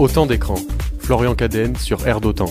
Autant 0.00 0.24
d'écran. 0.24 0.54
Florian 0.98 1.34
Cadenne 1.34 1.76
sur 1.76 2.06
Air 2.06 2.22
d'Autant. 2.22 2.50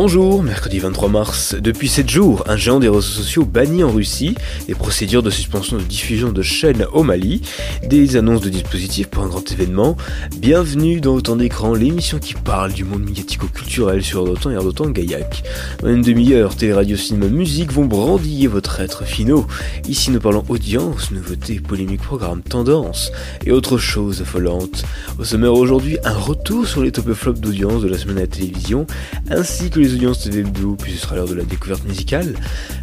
Bonjour, 0.00 0.44
mercredi 0.44 0.78
23 0.78 1.08
mars. 1.08 1.56
Depuis 1.58 1.88
7 1.88 2.08
jours, 2.08 2.44
un 2.46 2.56
géant 2.56 2.78
des 2.78 2.88
réseaux 2.88 3.00
sociaux 3.00 3.44
banni 3.44 3.82
en 3.82 3.90
Russie, 3.90 4.36
des 4.68 4.76
procédures 4.76 5.24
de 5.24 5.28
suspension 5.30 5.76
de 5.76 5.82
diffusion 5.82 6.30
de 6.30 6.40
chaînes 6.40 6.86
au 6.92 7.02
Mali, 7.02 7.42
des 7.82 8.14
annonces 8.14 8.42
de 8.42 8.48
dispositifs 8.48 9.08
pour 9.08 9.24
un 9.24 9.26
grand 9.26 9.50
événement. 9.50 9.96
Bienvenue 10.36 11.00
dans 11.00 11.16
Autant 11.16 11.34
d'écran, 11.34 11.74
l'émission 11.74 12.20
qui 12.20 12.34
parle 12.34 12.74
du 12.74 12.84
monde 12.84 13.02
médiatico-culturel 13.02 14.04
sur 14.04 14.22
Autant 14.22 14.52
et 14.52 14.56
Autant 14.56 14.88
Gaillac. 14.88 15.42
En 15.82 15.88
une 15.88 16.02
demi-heure, 16.02 16.54
télé, 16.54 16.74
radio, 16.74 16.96
cinéma, 16.96 17.26
musique 17.26 17.72
vont 17.72 17.86
brandiller 17.86 18.46
votre 18.46 18.78
être 18.78 19.02
finaux. 19.02 19.48
Ici, 19.88 20.12
nous 20.12 20.20
parlons 20.20 20.44
audience, 20.48 21.10
nouveautés, 21.10 21.58
polémiques, 21.58 22.02
programmes, 22.02 22.42
tendances 22.42 23.10
et 23.44 23.50
autres 23.50 23.78
choses 23.78 24.22
affolantes. 24.22 24.84
Au 25.18 25.24
sommaire 25.24 25.54
aujourd'hui, 25.54 25.98
un 26.04 26.16
retour 26.16 26.68
sur 26.68 26.84
les 26.84 26.92
top 26.92 27.12
flops 27.14 27.40
d'audience 27.40 27.82
de 27.82 27.88
la 27.88 27.98
semaine 27.98 28.18
à 28.18 28.20
la 28.20 28.26
télévision, 28.28 28.86
ainsi 29.28 29.70
que 29.70 29.80
les 29.80 29.87
audiences 29.94 30.24
TV 30.24 30.42
Blue, 30.42 30.76
puis 30.76 30.92
ce 30.92 30.98
sera 30.98 31.16
l'heure 31.16 31.28
de 31.28 31.34
la 31.34 31.44
découverte 31.44 31.84
musicale. 31.84 32.34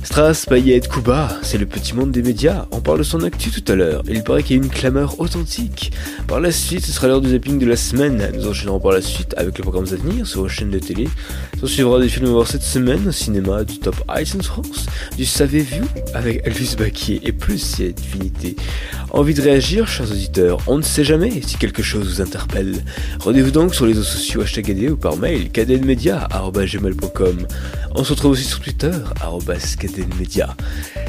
Strass, 0.03 0.45
Payet, 0.45 0.81
Kuba, 0.81 1.29
c'est 1.41 1.57
le 1.57 1.65
petit 1.65 1.93
monde 1.93 2.11
des 2.11 2.21
médias. 2.21 2.65
On 2.71 2.79
parle 2.79 2.99
de 2.99 3.03
son 3.03 3.23
actu 3.23 3.49
tout 3.49 3.71
à 3.71 3.75
l'heure. 3.75 4.03
Il 4.07 4.23
paraît 4.23 4.43
qu'il 4.43 4.57
y 4.57 4.59
a 4.59 4.63
une 4.63 4.69
clameur 4.69 5.19
authentique. 5.19 5.91
Par 6.27 6.39
la 6.39 6.51
suite, 6.51 6.85
ce 6.85 6.91
sera 6.91 7.07
l'heure 7.07 7.21
du 7.21 7.31
zapping 7.31 7.59
de 7.59 7.65
la 7.65 7.75
semaine. 7.75 8.31
Nous 8.35 8.47
enchaînerons 8.47 8.79
par 8.79 8.91
la 8.91 9.01
suite 9.01 9.33
avec 9.37 9.57
les 9.57 9.63
programmes 9.63 9.87
à 9.91 9.95
venir 9.95 10.27
sur 10.27 10.41
vos 10.41 10.47
chaînes 10.47 10.69
de 10.69 10.79
télé. 10.79 11.07
On 11.61 11.67
suivra 11.67 11.99
des 11.99 12.09
films 12.09 12.27
à 12.27 12.29
voir 12.29 12.47
cette 12.47 12.63
semaine 12.63 13.07
au 13.07 13.11
cinéma, 13.11 13.63
du 13.63 13.79
Top 13.79 13.95
Ice 14.19 14.35
France, 14.41 14.85
du 15.17 15.25
Savez-vous 15.25 15.87
avec 16.13 16.41
Elvis 16.45 16.75
Baquier 16.77 17.21
et 17.23 17.31
plus 17.31 17.59
si 17.59 17.93
infinité. 17.97 18.55
Envie 19.11 19.33
de 19.33 19.41
réagir, 19.41 19.87
chers 19.87 20.11
auditeurs 20.11 20.59
On 20.67 20.77
ne 20.77 20.83
sait 20.83 21.03
jamais 21.03 21.41
si 21.41 21.57
quelque 21.57 21.81
chose 21.81 22.07
vous 22.07 22.21
interpelle. 22.21 22.83
Rendez-vous 23.19 23.51
donc 23.51 23.73
sur 23.73 23.85
les 23.85 23.93
réseaux 23.93 24.03
sociaux 24.03 24.41
hashtag 24.41 24.65
ou 24.91 24.95
par 24.95 25.17
mail 25.17 25.49
on 27.95 28.03
se 28.03 28.13
retrouve 28.13 28.31
aussi 28.31 28.43
sur 28.43 28.59
Twitter, 28.59 28.91
@cadenmedia. 29.79 30.55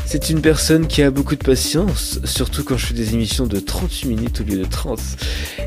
C'est 0.04 0.30
une 0.30 0.40
personne 0.40 0.86
qui 0.86 1.02
a 1.02 1.10
beaucoup 1.10 1.34
de 1.34 1.44
patience, 1.44 2.20
surtout 2.24 2.64
quand 2.64 2.76
je 2.76 2.86
fais 2.86 2.94
des 2.94 3.14
émissions 3.14 3.46
de 3.46 3.58
38 3.58 4.08
minutes 4.08 4.40
au 4.40 4.44
lieu 4.44 4.58
de 4.58 4.64
30. 4.64 5.00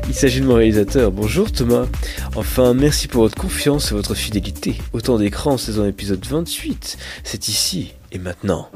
Il 0.08 0.14
s'agit 0.14 0.40
de 0.40 0.46
mon 0.46 0.54
réalisateur. 0.54 1.12
Bonjour 1.12 1.52
Thomas. 1.52 1.86
Enfin, 2.36 2.74
merci 2.74 3.06
pour 3.06 3.22
votre 3.22 3.36
confiance 3.36 3.92
et 3.92 3.94
votre 3.94 4.14
fidélité. 4.14 4.76
Autant 4.92 5.18
d'écran, 5.18 5.58
saison 5.58 5.86
épisode 5.86 6.24
28. 6.24 6.96
C'est 7.22 7.48
ici 7.48 7.94
et 8.12 8.18
maintenant. 8.18 8.68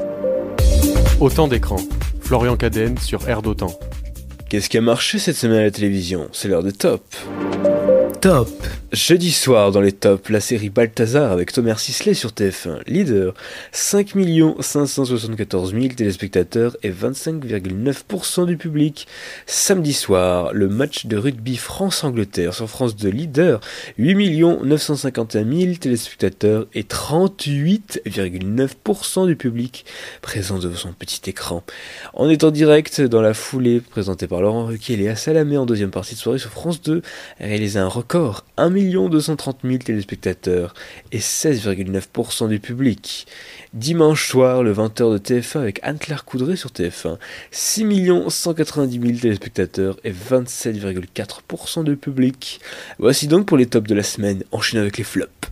Autant 1.20 1.48
d'écran. 1.48 1.76
Florian 2.20 2.56
Cadenne 2.56 2.98
sur 2.98 3.28
Air 3.28 3.42
d'Autant. 3.42 3.78
Qu'est-ce 4.48 4.68
qui 4.68 4.78
a 4.78 4.80
marché 4.80 5.18
cette 5.18 5.36
semaine 5.36 5.58
à 5.58 5.64
la 5.64 5.70
télévision? 5.70 6.28
C'est 6.32 6.48
l'heure 6.48 6.62
de 6.62 6.70
top. 6.70 7.02
Top 8.24 8.48
Jeudi 8.94 9.30
soir 9.32 9.72
dans 9.72 9.80
les 9.80 9.90
tops, 9.90 10.30
la 10.30 10.38
série 10.38 10.70
Balthazar 10.70 11.32
avec 11.32 11.50
Thomas 11.50 11.74
Sisley 11.74 12.14
sur 12.14 12.30
TF1, 12.30 12.82
leader, 12.86 13.34
5 13.72 14.12
574 14.60 15.72
000 15.72 15.88
téléspectateurs 15.88 16.76
et 16.84 16.92
25,9% 16.92 18.46
du 18.46 18.56
public. 18.56 19.08
Samedi 19.46 19.92
soir, 19.92 20.54
le 20.54 20.68
match 20.68 21.06
de 21.06 21.16
rugby 21.16 21.56
France-Angleterre 21.56 22.54
sur 22.54 22.70
France 22.70 22.94
2, 22.94 23.08
leader, 23.08 23.60
8 23.98 24.62
951 24.62 25.44
000 25.44 25.74
téléspectateurs 25.74 26.68
et 26.72 26.84
38,9% 26.84 29.26
du 29.26 29.34
public 29.34 29.86
présent 30.22 30.60
devant 30.60 30.76
son 30.76 30.92
petit 30.92 31.28
écran. 31.28 31.64
En 32.12 32.28
direct 32.28 33.00
dans 33.00 33.22
la 33.22 33.34
foulée 33.34 33.80
présentée 33.80 34.28
par 34.28 34.40
Laurent 34.40 34.66
Ruquier 34.66 34.94
et 34.94 34.98
Léa 34.98 35.16
Salamé 35.16 35.56
en 35.56 35.66
deuxième 35.66 35.90
partie 35.90 36.14
de 36.14 36.20
soirée 36.20 36.38
sur 36.38 36.50
France 36.50 36.80
2, 36.80 37.02
réalisé 37.40 37.80
un 37.80 37.88
record, 37.88 38.13
1 38.14 39.08
230 39.08 39.58
000 39.64 39.78
téléspectateurs 39.78 40.74
et 41.10 41.18
16,9% 41.18 42.48
du 42.48 42.60
public. 42.60 43.26
Dimanche 43.72 44.28
soir, 44.28 44.62
le 44.62 44.72
20h 44.72 45.12
de 45.12 45.18
TF1 45.18 45.58
avec 45.58 45.80
Anne-Claire 45.82 46.24
Coudray 46.24 46.56
sur 46.56 46.70
TF1, 46.70 47.18
6 47.50 48.10
190 48.28 49.00
000 49.00 49.18
téléspectateurs 49.18 49.96
et 50.04 50.12
27,4% 50.12 51.84
du 51.84 51.96
public. 51.96 52.60
Voici 52.98 53.26
donc 53.26 53.46
pour 53.46 53.56
les 53.56 53.66
tops 53.66 53.88
de 53.88 53.94
la 53.94 54.04
semaine, 54.04 54.44
enchaînons 54.52 54.82
avec 54.82 54.98
les 54.98 55.04
flops. 55.04 55.50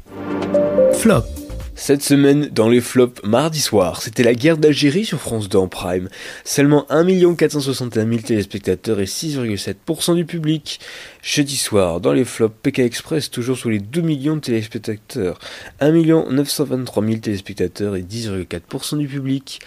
Flop 0.94 1.41
cette 1.75 2.03
semaine, 2.03 2.49
dans 2.49 2.69
les 2.69 2.83
flops, 2.83 3.22
mardi 3.25 3.60
soir, 3.60 4.03
c'était 4.03 4.22
la 4.22 4.34
guerre 4.34 4.59
d'Algérie 4.59 5.06
sur 5.06 5.19
France 5.19 5.49
2 5.49 5.59
en 5.59 5.69
prime. 5.69 6.10
Seulement 6.44 6.87
1 6.91 7.34
461 7.34 8.06
000 8.06 8.21
téléspectateurs 8.21 9.00
et 9.00 9.06
6,7% 9.06 10.15
du 10.15 10.27
public. 10.27 10.81
Jeudi 11.22 11.56
soir, 11.56 12.00
dans 12.00 12.12
les 12.12 12.27
flops, 12.27 12.55
PK 12.62 12.81
Express 12.81 13.31
toujours 13.31 13.56
sous 13.56 13.71
les 13.71 13.78
2 13.78 14.03
millions 14.03 14.37
de 14.37 14.41
téléspectateurs. 14.41 15.38
1 15.81 15.93
923 16.31 17.05
000 17.05 17.16
téléspectateurs 17.19 17.97
et 17.97 18.03
10,4% 18.03 18.99
du 18.99 19.09
public. 19.09 19.61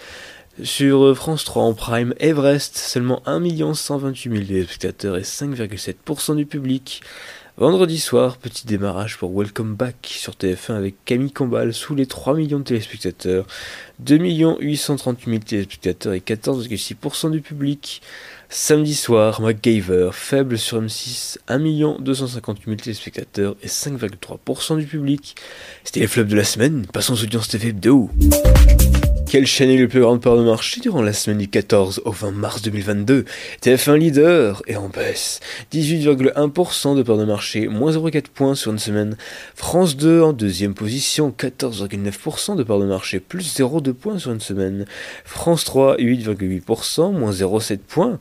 Sur 0.63 1.17
France 1.17 1.43
3 1.43 1.63
en 1.63 1.73
prime, 1.73 2.13
Everest, 2.19 2.77
seulement 2.77 3.23
1 3.25 3.73
128 3.73 4.31
000 4.31 4.45
téléspectateurs 4.45 5.17
et 5.17 5.23
5,7% 5.23 6.35
du 6.35 6.45
public. 6.45 7.01
Vendredi 7.57 7.99
soir, 8.01 8.35
petit 8.35 8.67
démarrage 8.67 9.17
pour 9.17 9.33
Welcome 9.33 9.75
Back 9.75 9.95
sur 10.01 10.33
TF1 10.33 10.73
avec 10.73 10.95
Camille 11.05 11.31
Combal 11.31 11.73
sous 11.73 11.95
les 11.95 12.05
3 12.05 12.33
millions 12.33 12.59
de 12.59 12.65
téléspectateurs, 12.65 13.47
2 13.99 14.17
838 14.59 15.29
000 15.29 15.41
téléspectateurs 15.41 16.13
et 16.13 16.19
14,6% 16.19 17.31
du 17.31 17.39
public. 17.39 18.01
Samedi 18.49 18.93
soir, 18.93 19.39
MacGyver, 19.39 20.09
faible 20.11 20.57
sur 20.57 20.81
M6, 20.81 21.37
1 21.47 22.01
258 22.01 22.65
000 22.65 22.75
téléspectateurs 22.75 23.55
et 23.63 23.67
5,3% 23.67 24.77
du 24.77 24.85
public. 24.85 25.37
C'était 25.85 26.01
les 26.01 26.07
flops 26.07 26.29
de 26.29 26.35
la 26.35 26.43
semaine, 26.43 26.85
passons 26.91 27.13
aux 27.13 27.23
audiences 27.23 27.47
TV 27.47 27.69
hebdo. 27.69 28.09
Quelle 29.27 29.47
chaîne 29.47 29.71
est 29.71 29.77
le 29.77 29.87
plus 29.87 30.01
grande 30.01 30.21
part 30.21 30.37
de 30.37 30.43
marché 30.43 30.79
durant 30.81 31.01
la 31.01 31.11
semaine 31.11 31.39
du 31.39 31.47
14 31.47 32.03
au 32.05 32.11
20 32.11 32.31
mars 32.31 32.61
2022 32.61 33.25
TF1 33.61 33.97
leader 33.97 34.61
et 34.67 34.75
en 34.75 34.87
baisse. 34.87 35.39
18,1% 35.73 36.95
de 36.95 37.01
part 37.01 37.17
de 37.17 37.25
marché, 37.25 37.67
moins 37.67 37.91
0,4 37.91 38.25
points 38.33 38.55
sur 38.55 38.71
une 38.71 38.79
semaine. 38.79 39.17
France 39.55 39.97
2 39.97 40.21
en 40.21 40.31
deuxième 40.31 40.75
position, 40.75 41.33
14,9% 41.35 42.55
de 42.55 42.63
part 42.63 42.79
de 42.79 42.85
marché, 42.85 43.19
plus 43.19 43.57
0,2 43.59 43.93
points 43.93 44.19
sur 44.19 44.31
une 44.31 44.39
semaine. 44.39 44.85
France 45.25 45.65
3, 45.65 45.97
8,8%, 45.97 47.11
moins 47.11 47.31
0,7 47.31 47.79
points. 47.79 48.19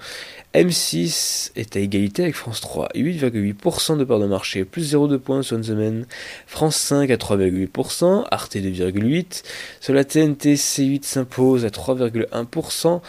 M6 0.55 1.51
est 1.57 1.75
à 1.75 1.81
égalité 1.81 2.23
avec 2.23 2.37
France 2.37 2.61
3, 2.61 2.91
8,8% 2.95 3.99
de 3.99 4.05
part 4.05 4.21
de 4.21 4.27
marché, 4.27 4.65
plus 4.65 4.95
0,2 4.95 5.19
points 5.19 5.43
sur 5.43 5.57
une 5.57 5.65
semaine. 5.65 6.07
France 6.47 6.77
5 6.77 7.11
à 7.11 7.17
3,8%, 7.17 8.25
Arte 8.31 8.55
2,8%. 8.55 9.43
Sur 9.81 9.95
la 9.95 10.05
TNT, 10.05 10.55
C8 10.55 11.03
s'impose 11.03 11.65
à 11.65 11.71
3,1%. 11.71 13.01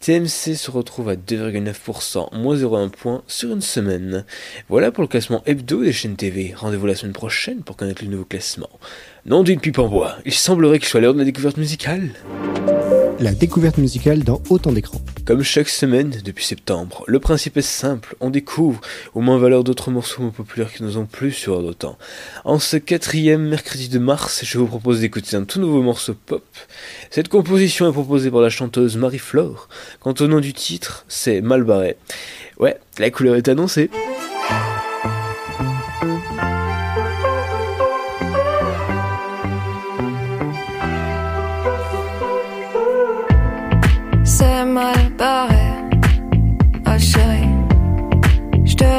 TMC 0.00 0.56
se 0.56 0.70
retrouve 0.70 1.10
à 1.10 1.16
2,9%, 1.16 2.34
moins 2.34 2.56
0,1 2.56 2.88
point 2.88 3.22
sur 3.26 3.52
une 3.52 3.60
semaine. 3.60 4.24
Voilà 4.70 4.90
pour 4.90 5.02
le 5.02 5.08
classement 5.08 5.42
hebdo 5.44 5.84
des 5.84 5.92
chaînes 5.92 6.16
TV. 6.16 6.54
Rendez-vous 6.56 6.86
la 6.86 6.94
semaine 6.94 7.12
prochaine 7.12 7.62
pour 7.62 7.76
connaître 7.76 8.02
le 8.02 8.08
nouveau 8.08 8.24
classement. 8.24 8.70
Non 9.26 9.42
d'une 9.42 9.60
pipe 9.60 9.78
en 9.78 9.88
bois, 9.88 10.16
il 10.24 10.32
semblerait 10.32 10.78
qu'il 10.78 10.88
soit 10.88 11.00
l'heure 11.00 11.12
de 11.12 11.18
la 11.18 11.26
découverte 11.26 11.58
musicale 11.58 12.10
la 13.20 13.32
découverte 13.32 13.78
musicale 13.78 14.24
dans 14.24 14.42
autant 14.50 14.72
d'écrans. 14.72 15.00
Comme 15.24 15.42
chaque 15.42 15.68
semaine 15.68 16.10
depuis 16.24 16.44
septembre, 16.44 17.04
le 17.06 17.18
principe 17.18 17.56
est 17.56 17.62
simple, 17.62 18.16
on 18.20 18.30
découvre 18.30 18.80
au 19.14 19.20
moins 19.20 19.38
valeur 19.38 19.64
d'autres 19.64 19.90
morceaux 19.90 20.30
populaires 20.30 20.72
qui 20.72 20.82
nous 20.82 20.98
ont 20.98 21.06
plu 21.06 21.32
sur 21.32 21.62
d'autant. 21.62 21.96
En 22.44 22.58
ce 22.58 22.76
quatrième 22.76 23.48
mercredi 23.48 23.88
de 23.88 23.98
mars, 23.98 24.42
je 24.44 24.58
vous 24.58 24.66
propose 24.66 25.00
d'écouter 25.00 25.36
un 25.36 25.44
tout 25.44 25.60
nouveau 25.60 25.82
morceau 25.82 26.14
pop. 26.14 26.44
Cette 27.10 27.28
composition 27.28 27.88
est 27.88 27.92
proposée 27.92 28.30
par 28.30 28.40
la 28.40 28.50
chanteuse 28.50 28.96
Marie-Flore. 28.96 29.68
Quant 30.00 30.14
au 30.20 30.26
nom 30.26 30.40
du 30.40 30.52
titre, 30.52 31.04
c'est 31.08 31.40
Malbarré. 31.40 31.96
Ouais, 32.58 32.78
la 32.98 33.10
couleur 33.10 33.36
est 33.36 33.48
annoncée. 33.48 33.90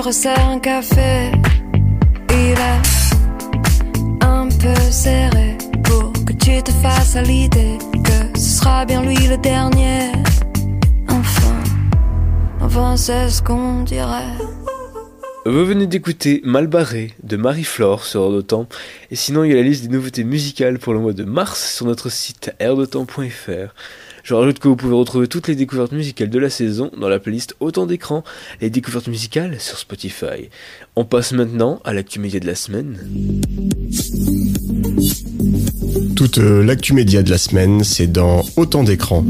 Resserre 0.05 0.49
un 0.49 0.59
café. 0.59 1.31
Il 2.29 2.51
est 2.51 4.23
un 4.23 4.47
peu 4.49 4.75
serré 4.91 5.57
pour 5.83 6.13
que 6.25 6.33
tu 6.33 6.61
te 6.61 6.69
fasses 6.83 7.15
à 7.15 7.23
l'idée 7.23 7.79
que 8.03 8.39
ce 8.39 8.59
sera 8.59 8.85
bien 8.85 9.01
lui 9.01 9.15
le 9.27 9.37
dernier. 9.37 10.11
Enfin, 11.09 11.55
enfin 12.61 12.95
c'est 12.97 13.29
ce 13.29 13.41
qu'on 13.41 13.81
dirait. 13.81 14.31
Vous 15.47 15.65
venez 15.65 15.87
d'écouter 15.87 16.39
Malbarré 16.43 17.13
de 17.23 17.37
Marie-Flore 17.37 18.05
sur 18.05 18.31
Air 18.31 18.45
Temps. 18.45 18.67
Et 19.09 19.15
sinon, 19.15 19.43
il 19.43 19.51
y 19.51 19.53
a 19.53 19.55
la 19.57 19.61
liste 19.63 19.83
des 19.83 19.93
nouveautés 19.95 20.23
musicales 20.23 20.77
pour 20.77 20.93
le 20.93 20.99
mois 20.99 21.13
de 21.13 21.23
mars 21.23 21.75
sur 21.75 21.85
notre 21.87 22.09
site 22.09 22.51
airdetemps.fr. 22.59 23.73
Je 24.25 24.33
rajoute 24.33 24.57
que 24.57 24.67
vous 24.67 24.75
pouvez 24.75 24.95
retrouver 24.95 25.27
toutes 25.27 25.47
les 25.47 25.55
découvertes 25.55 25.91
musicales 25.91 26.31
de 26.31 26.39
la 26.39 26.49
saison 26.49 26.89
dans 26.99 27.09
la 27.09 27.19
playlist 27.19 27.55
Autant 27.59 27.85
d'écran, 27.85 28.23
les 28.59 28.71
découvertes 28.71 29.07
musicales 29.07 29.59
sur 29.59 29.77
Spotify. 29.77 30.49
On 30.95 31.05
passe 31.05 31.31
maintenant 31.31 31.79
à 31.85 31.93
l'actu 31.93 32.19
média 32.19 32.39
de 32.39 32.47
la 32.47 32.55
semaine. 32.55 32.97
Toute 36.15 36.39
euh, 36.39 36.63
l'actu 36.63 36.93
média 36.93 37.21
de 37.21 37.29
la 37.29 37.37
semaine, 37.37 37.83
c'est 37.83 38.07
dans 38.07 38.43
Autant 38.57 38.83
d'écran. 38.83 39.23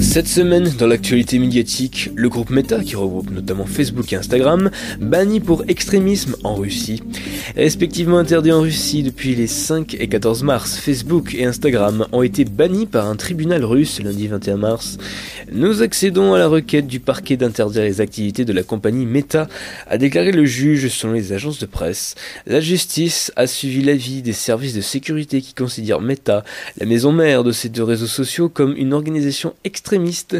Cette 0.00 0.28
semaine, 0.28 0.72
dans 0.78 0.86
l'actualité 0.86 1.40
médiatique, 1.40 2.10
le 2.14 2.28
groupe 2.28 2.50
Meta, 2.50 2.78
qui 2.78 2.94
regroupe 2.94 3.30
notamment 3.30 3.66
Facebook 3.66 4.12
et 4.12 4.16
Instagram, 4.16 4.70
banni 5.00 5.40
pour 5.40 5.64
extrémisme 5.66 6.36
en 6.44 6.54
Russie. 6.54 7.02
Respectivement 7.56 8.18
interdit 8.18 8.52
en 8.52 8.60
Russie 8.60 9.02
depuis 9.02 9.34
les 9.34 9.48
5 9.48 9.96
et 9.98 10.06
14 10.06 10.44
mars, 10.44 10.78
Facebook 10.78 11.34
et 11.34 11.44
Instagram 11.44 12.06
ont 12.12 12.22
été 12.22 12.44
bannis 12.44 12.86
par 12.86 13.08
un 13.08 13.16
tribunal 13.16 13.64
russe 13.64 14.00
lundi 14.00 14.28
21 14.28 14.58
mars. 14.58 14.96
Nous 15.50 15.82
accédons 15.82 16.34
à 16.34 16.38
la 16.38 16.46
requête 16.46 16.86
du 16.86 17.00
parquet 17.00 17.36
d'interdire 17.36 17.82
les 17.82 18.00
activités 18.00 18.44
de 18.44 18.52
la 18.52 18.62
compagnie 18.62 19.06
Meta, 19.06 19.48
a 19.88 19.98
déclaré 19.98 20.30
le 20.30 20.44
juge 20.44 20.88
selon 20.88 21.14
les 21.14 21.32
agences 21.32 21.58
de 21.58 21.66
presse. 21.66 22.14
La 22.46 22.60
justice 22.60 23.32
a 23.34 23.48
suivi 23.48 23.82
l'avis 23.82 24.22
des 24.22 24.32
services 24.32 24.74
de 24.74 24.80
sécurité 24.80 25.42
qui 25.42 25.54
considèrent 25.54 26.00
Meta, 26.00 26.44
la 26.78 26.86
maison 26.86 27.10
mère 27.10 27.42
de 27.42 27.50
ces 27.50 27.68
deux 27.68 27.82
réseaux 27.82 28.06
sociaux, 28.06 28.48
comme 28.48 28.76
une 28.76 28.92
organisation 28.92 29.47
extrémiste. 29.64 30.36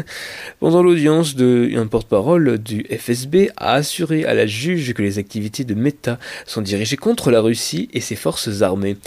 Pendant 0.59 0.83
l'audience, 0.83 1.35
un 1.39 1.87
porte-parole 1.87 2.57
du 2.57 2.85
FSB 2.89 3.51
a 3.57 3.73
assuré 3.73 4.25
à 4.25 4.33
la 4.33 4.47
juge 4.47 4.93
que 4.93 5.01
les 5.01 5.17
activités 5.17 5.63
de 5.63 5.73
Meta 5.73 6.19
sont 6.45 6.61
dirigées 6.61 6.97
contre 6.97 7.31
la 7.31 7.41
Russie 7.41 7.89
et 7.93 8.01
ses 8.01 8.15
forces 8.15 8.61
armées. 8.61 8.97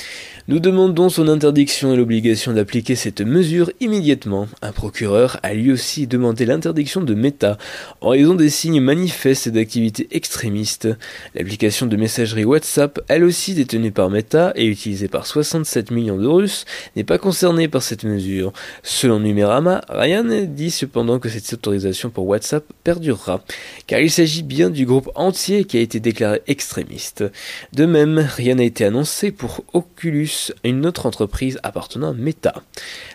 Nous 0.48 0.58
demandons 0.58 1.08
son 1.08 1.28
interdiction 1.28 1.94
et 1.94 1.96
l'obligation 1.96 2.52
d'appliquer 2.52 2.96
cette 2.96 3.20
mesure 3.20 3.70
immédiatement. 3.80 4.48
Un 4.60 4.72
procureur 4.72 5.38
a 5.42 5.54
lui 5.54 5.70
aussi 5.70 6.08
demandé 6.08 6.46
l'interdiction 6.46 7.00
de 7.00 7.14
Meta 7.14 7.58
en 8.00 8.08
raison 8.08 8.34
des 8.34 8.50
signes 8.50 8.80
manifestes 8.80 9.48
d'activités 9.48 10.08
extrémistes. 10.10 10.88
L'application 11.34 11.86
de 11.86 11.96
messagerie 11.96 12.44
WhatsApp, 12.44 13.00
elle 13.06 13.22
aussi 13.24 13.54
détenue 13.54 13.92
par 13.92 14.10
Meta 14.10 14.52
et 14.56 14.66
utilisée 14.66 15.08
par 15.08 15.26
67 15.26 15.90
millions 15.92 16.18
de 16.18 16.26
Russes, 16.26 16.64
n'est 16.96 17.04
pas 17.04 17.18
concernée 17.18 17.68
par 17.68 17.82
cette 17.82 18.04
mesure. 18.04 18.52
Selon 18.82 19.20
Numérama, 19.20 19.82
rien 19.94 20.24
n'est 20.24 20.46
dit 20.46 20.70
cependant 20.70 21.18
que 21.18 21.28
cette 21.28 21.52
autorisation 21.52 22.10
pour 22.10 22.26
WhatsApp 22.26 22.64
perdurera, 22.84 23.42
car 23.86 24.00
il 24.00 24.10
s'agit 24.10 24.42
bien 24.42 24.70
du 24.70 24.86
groupe 24.86 25.10
entier 25.14 25.64
qui 25.64 25.78
a 25.78 25.80
été 25.80 26.00
déclaré 26.00 26.42
extrémiste. 26.46 27.24
De 27.72 27.86
même, 27.86 28.18
rien 28.18 28.56
n'a 28.56 28.64
été 28.64 28.84
annoncé 28.84 29.30
pour 29.30 29.64
Oculus 29.72 30.52
une 30.64 30.86
autre 30.86 31.06
entreprise 31.06 31.58
appartenant 31.62 32.10
à 32.10 32.14
Meta. 32.14 32.54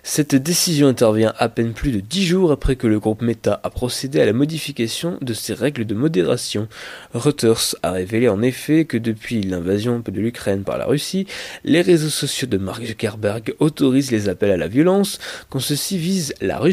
Cette 0.04 0.36
décision 0.36 0.88
intervient 0.88 1.34
à 1.38 1.50
peine 1.50 1.74
plus 1.74 1.92
de 1.92 2.00
10 2.00 2.26
jours 2.26 2.52
après 2.52 2.76
que 2.76 2.88
le 2.88 3.00
groupe 3.00 3.22
Meta 3.22 3.60
a 3.64 3.70
procédé 3.70 4.22
à 4.22 4.26
la 4.26 4.34
modification 4.34 5.18
de 5.22 5.34
ses 5.34 5.54
règles 5.54 5.86
de 5.86 5.96
modération. 5.96 6.68
Reuters 7.14 7.76
a 7.84 7.92
révélé 7.92 8.30
en 8.30 8.42
effet 8.42 8.86
que 8.86 8.98
depuis 8.98 9.42
l'invasion 9.42 10.00
de 10.06 10.20
l'Ukraine 10.20 10.64
par 10.64 10.78
la 10.78 10.86
Russie, 10.86 11.28
les 11.64 11.82
réseaux 11.82 12.10
sociaux 12.10 12.48
de 12.48 12.58
Mark 12.58 12.84
Zuckerberg 12.86 13.56
autorisent 13.60 14.12
les 14.12 14.30
appels 14.30 14.52
à 14.52 14.58
la 14.58 14.68
violence 14.68 15.20
quand 15.50 15.60
ceux-ci 15.60 15.98
visent 15.98 16.34
la 16.42 16.60
Russie. 16.60 16.67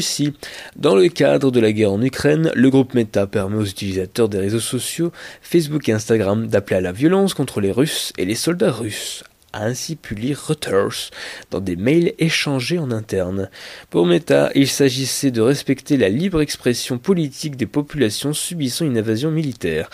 Dans 0.75 0.95
le 0.95 1.07
cadre 1.07 1.51
de 1.51 1.59
la 1.59 1.71
guerre 1.71 1.93
en 1.93 2.01
Ukraine, 2.01 2.51
le 2.53 2.69
groupe 2.69 2.93
Meta 2.93 3.27
permet 3.27 3.57
aux 3.57 3.65
utilisateurs 3.65 4.29
des 4.29 4.39
réseaux 4.39 4.59
sociaux 4.59 5.11
Facebook 5.41 5.87
et 5.87 5.93
Instagram 5.93 6.47
d'appeler 6.47 6.77
à 6.77 6.81
la 6.81 6.91
violence 6.91 7.33
contre 7.33 7.61
les 7.61 7.71
Russes 7.71 8.11
et 8.17 8.25
les 8.25 8.35
soldats 8.35 8.71
russes 8.71 9.23
a 9.55 9.65
ainsi 9.65 9.95
pu 9.95 10.15
lire 10.15 10.39
Reuters 10.47 11.09
dans 11.49 11.61
des 11.61 11.77
mails 11.77 12.13
échangés 12.19 12.77
en 12.77 12.91
interne. 12.91 13.49
Pour 13.89 14.05
Meta, 14.05 14.51
il 14.53 14.67
s'agissait 14.67 15.31
de 15.31 15.41
respecter 15.41 15.95
la 15.95 16.09
libre 16.09 16.41
expression 16.41 16.97
politique 16.97 17.55
des 17.55 17.65
populations 17.65 18.33
subissant 18.33 18.85
une 18.85 18.97
invasion 18.97 19.31
militaire. 19.31 19.89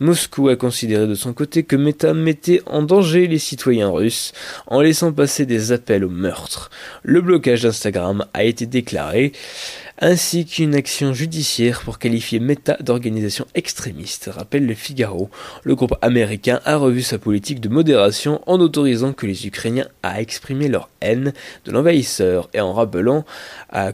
Moscou 0.00 0.48
a 0.48 0.56
considéré 0.56 1.06
de 1.06 1.14
son 1.14 1.32
côté 1.32 1.62
que 1.62 1.76
Meta 1.76 2.12
mettait 2.12 2.60
en 2.66 2.82
danger 2.82 3.26
les 3.26 3.38
citoyens 3.38 3.88
russes 3.88 4.32
en 4.66 4.82
laissant 4.82 5.12
passer 5.12 5.46
des 5.46 5.72
appels 5.72 6.04
au 6.04 6.10
meurtre. 6.10 6.70
Le 7.02 7.22
blocage 7.22 7.62
d'Instagram 7.62 8.26
a 8.34 8.44
été 8.44 8.66
déclaré 8.66 9.32
ainsi 9.98 10.44
qu'une 10.44 10.74
action 10.74 11.12
judiciaire 11.12 11.80
pour 11.80 11.98
qualifier 11.98 12.38
Meta 12.38 12.76
d'organisation 12.80 13.46
extrémiste, 13.54 14.30
rappelle 14.32 14.66
le 14.66 14.74
Figaro. 14.74 15.30
Le 15.64 15.74
groupe 15.74 15.94
américain 16.02 16.60
a 16.64 16.76
revu 16.76 17.02
sa 17.02 17.18
politique 17.18 17.60
de 17.60 17.68
modération 17.68 18.42
en 18.46 18.60
autorisant 18.60 19.12
que 19.12 19.26
les 19.26 19.46
Ukrainiens 19.46 19.88
à 20.02 20.20
exprimer 20.20 20.68
leur 20.68 20.88
haine 21.00 21.32
de 21.64 21.72
l'envahisseur 21.72 22.48
et 22.54 22.60
en 22.60 22.72
rappelant 22.72 23.24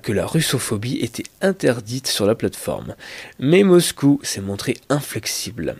que 0.02 0.12
la 0.12 0.26
russophobie 0.26 0.98
était 1.00 1.24
interdite 1.40 2.06
sur 2.06 2.26
la 2.26 2.34
plateforme. 2.34 2.94
Mais 3.38 3.62
Moscou 3.62 4.20
s'est 4.22 4.40
montré 4.40 4.76
inflexible. 4.88 5.76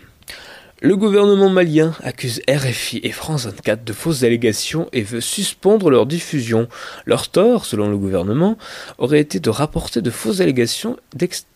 Le 0.85 0.97
gouvernement 0.97 1.49
malien 1.49 1.95
accuse 2.03 2.43
RFI 2.51 2.99
et 3.05 3.13
France 3.13 3.47
24 3.47 3.85
de 3.85 3.93
fausses 3.93 4.25
allégations 4.25 4.89
et 4.93 5.03
veut 5.03 5.21
suspendre 5.21 5.91
leur 5.91 6.07
diffusion. 6.07 6.67
Leur 7.07 7.29
tort, 7.29 7.67
selon 7.67 7.89
le 7.89 7.97
gouvernement, 7.97 8.59
aurait 8.99 9.21
été 9.21 9.39
de 9.39 9.49
rapporter 9.49 10.03
de 10.03 10.11
fausses 10.11 10.41
allégations 10.41 10.97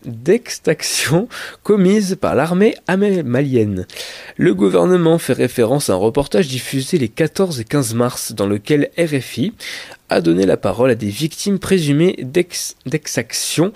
d'extraction 0.04 1.26
commises 1.64 2.16
par 2.20 2.36
l'armée 2.36 2.76
malienne. 3.24 3.88
Le 4.36 4.54
gouvernement 4.54 5.18
fait 5.18 5.32
référence 5.32 5.90
à 5.90 5.94
un 5.94 5.96
reportage 5.96 6.46
diffusé 6.46 6.96
les 6.96 7.08
14 7.08 7.58
et 7.58 7.64
15 7.64 7.94
mars 7.94 8.32
dans 8.32 8.46
lequel 8.46 8.90
RFI 8.96 9.54
a 10.08 10.20
donné 10.20 10.46
la 10.46 10.56
parole 10.56 10.90
à 10.90 10.94
des 10.94 11.08
victimes 11.08 11.58
présumées 11.58 12.16
d'exactions 12.86 13.72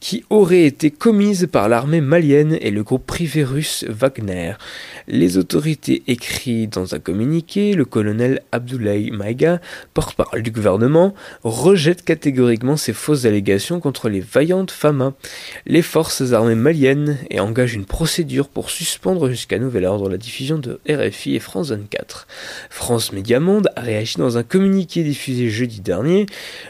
qui 0.00 0.24
auraient 0.30 0.64
été 0.64 0.90
commises 0.90 1.48
par 1.50 1.68
l'armée 1.68 2.00
malienne 2.00 2.56
et 2.60 2.70
le 2.70 2.82
groupe 2.82 3.06
privé 3.06 3.44
russe 3.44 3.84
Wagner. 3.88 4.54
Les 5.08 5.36
autorités 5.38 6.02
écrivent 6.06 6.68
dans 6.68 6.94
un 6.94 6.98
communiqué, 6.98 7.74
le 7.74 7.84
colonel 7.84 8.42
Abdoulaye 8.52 9.10
Maïga, 9.10 9.60
porte-parole 9.94 10.42
du 10.42 10.50
gouvernement, 10.50 11.14
rejette 11.42 12.04
catégoriquement 12.04 12.76
ces 12.76 12.92
fausses 12.92 13.24
allégations 13.24 13.80
contre 13.80 14.08
les 14.08 14.20
vaillantes 14.20 14.70
FAMA, 14.70 15.14
les 15.66 15.82
forces 15.82 16.32
armées 16.32 16.54
maliennes, 16.54 17.18
et 17.30 17.40
engage 17.40 17.74
une 17.74 17.84
procédure 17.84 18.48
pour 18.48 18.70
suspendre 18.70 19.28
jusqu'à 19.28 19.58
nouvel 19.58 19.84
ordre 19.84 20.08
la 20.08 20.16
diffusion 20.16 20.58
de 20.58 20.80
RFI 20.88 21.34
et 21.36 21.40
France 21.40 21.70
24. 21.70 22.26
France 22.70 23.12
Média 23.12 23.40
Monde 23.40 23.68
a 23.76 23.80
réagi 23.80 24.18
dans 24.18 24.38
un 24.38 24.42
communiqué 24.42 25.02
diffusé 25.02 25.48
jeudi 25.50 25.71
dernier, 25.80 26.26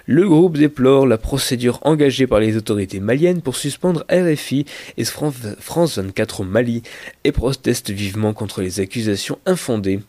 le 0.06 0.28
groupe 0.28 0.56
déplore 0.56 1.06
la 1.06 1.18
procédure 1.18 1.78
engagée 1.82 2.26
par 2.26 2.40
les 2.40 2.56
autorités 2.56 3.00
maliennes 3.00 3.42
pour 3.42 3.56
suspendre 3.56 4.04
RFI 4.10 4.64
et 4.96 5.04
France 5.04 5.98
24 5.98 6.40
au 6.40 6.44
Mali 6.44 6.82
et 7.24 7.32
proteste 7.32 7.90
vivement 7.90 8.32
contre 8.32 8.62
les 8.62 8.80
accusations 8.80 9.38
infondées. 9.46 10.00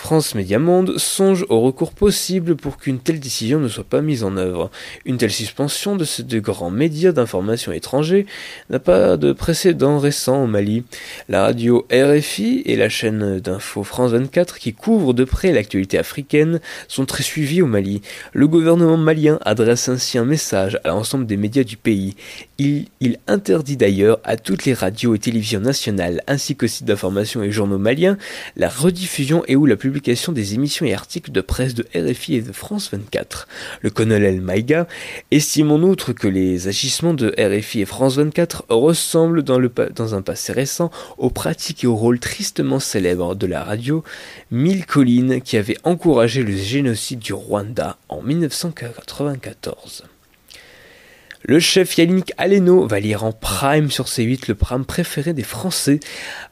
France 0.00 0.36
Média 0.36 0.60
Monde 0.60 0.96
songe 0.96 1.44
au 1.48 1.60
recours 1.60 1.90
possible 1.92 2.54
pour 2.54 2.78
qu'une 2.78 3.00
telle 3.00 3.18
décision 3.18 3.58
ne 3.58 3.66
soit 3.66 3.82
pas 3.82 4.00
mise 4.00 4.22
en 4.22 4.36
œuvre. 4.36 4.70
Une 5.04 5.18
telle 5.18 5.32
suspension 5.32 5.96
de 5.96 6.04
ces 6.04 6.22
deux 6.22 6.40
grands 6.40 6.70
médias 6.70 7.10
d'information 7.10 7.72
étrangers 7.72 8.24
n'a 8.70 8.78
pas 8.78 9.16
de 9.16 9.32
précédent 9.32 9.98
récent 9.98 10.44
au 10.44 10.46
Mali. 10.46 10.84
La 11.28 11.42
radio 11.42 11.84
RFI 11.92 12.62
et 12.64 12.76
la 12.76 12.88
chaîne 12.88 13.40
d'info 13.40 13.82
France 13.82 14.12
24 14.12 14.58
qui 14.58 14.72
couvrent 14.72 15.14
de 15.14 15.24
près 15.24 15.52
l'actualité 15.52 15.98
africaine 15.98 16.60
sont 16.86 17.04
très 17.04 17.24
suivies 17.24 17.60
au 17.60 17.66
Mali. 17.66 18.00
Le 18.32 18.46
gouvernement 18.46 18.96
malien 18.96 19.40
adresse 19.44 19.88
ainsi 19.88 20.16
un 20.16 20.24
message 20.24 20.78
à 20.84 20.88
l'ensemble 20.88 21.26
des 21.26 21.36
médias 21.36 21.64
du 21.64 21.76
pays. 21.76 22.14
Il, 22.58 22.86
interdit 23.26 23.76
d'ailleurs 23.76 24.20
à 24.24 24.36
toutes 24.36 24.64
les 24.64 24.74
radios 24.74 25.14
et 25.14 25.18
télévisions 25.18 25.60
nationales 25.60 26.22
ainsi 26.28 26.56
qu'aux 26.56 26.66
sites 26.66 26.86
d'information 26.86 27.42
et 27.42 27.50
journaux 27.50 27.78
maliens 27.78 28.16
la 28.56 28.68
rediffusion 28.68 29.42
et 29.48 29.56
ou 29.56 29.66
la 29.66 29.76
publication 29.88 30.32
des 30.32 30.52
émissions 30.52 30.84
et 30.84 30.92
articles 30.92 31.32
de 31.32 31.40
presse 31.40 31.74
de 31.74 31.86
RFI 31.94 32.34
et 32.34 32.42
de 32.42 32.52
France 32.52 32.90
24. 32.92 33.48
Le 33.80 33.88
colonel 33.88 34.42
Maïga 34.42 34.86
estime 35.30 35.70
en 35.70 35.78
outre 35.78 36.12
que 36.12 36.28
les 36.28 36.68
agissements 36.68 37.14
de 37.14 37.34
RFI 37.38 37.80
et 37.80 37.86
France 37.86 38.16
24 38.16 38.66
ressemblent 38.68 39.42
dans, 39.42 39.58
le, 39.58 39.72
dans 39.94 40.14
un 40.14 40.20
passé 40.20 40.52
récent 40.52 40.90
aux 41.16 41.30
pratiques 41.30 41.84
et 41.84 41.86
au 41.86 41.96
rôle 41.96 42.20
tristement 42.20 42.80
célèbre 42.80 43.34
de 43.34 43.46
la 43.46 43.64
radio 43.64 44.04
Mille 44.50 44.84
Collines 44.84 45.40
qui 45.40 45.56
avait 45.56 45.78
encouragé 45.84 46.42
le 46.42 46.54
génocide 46.54 47.20
du 47.20 47.32
Rwanda 47.32 47.96
en 48.10 48.20
1994. 48.20 50.04
Le 51.50 51.60
chef 51.60 51.96
Yannick 51.96 52.34
Aleno 52.36 52.86
va 52.86 53.00
lire 53.00 53.24
en 53.24 53.32
prime 53.32 53.90
sur 53.90 54.04
C8 54.04 54.48
le 54.48 54.54
prime 54.54 54.84
préféré 54.84 55.32
des 55.32 55.42
Français 55.42 55.98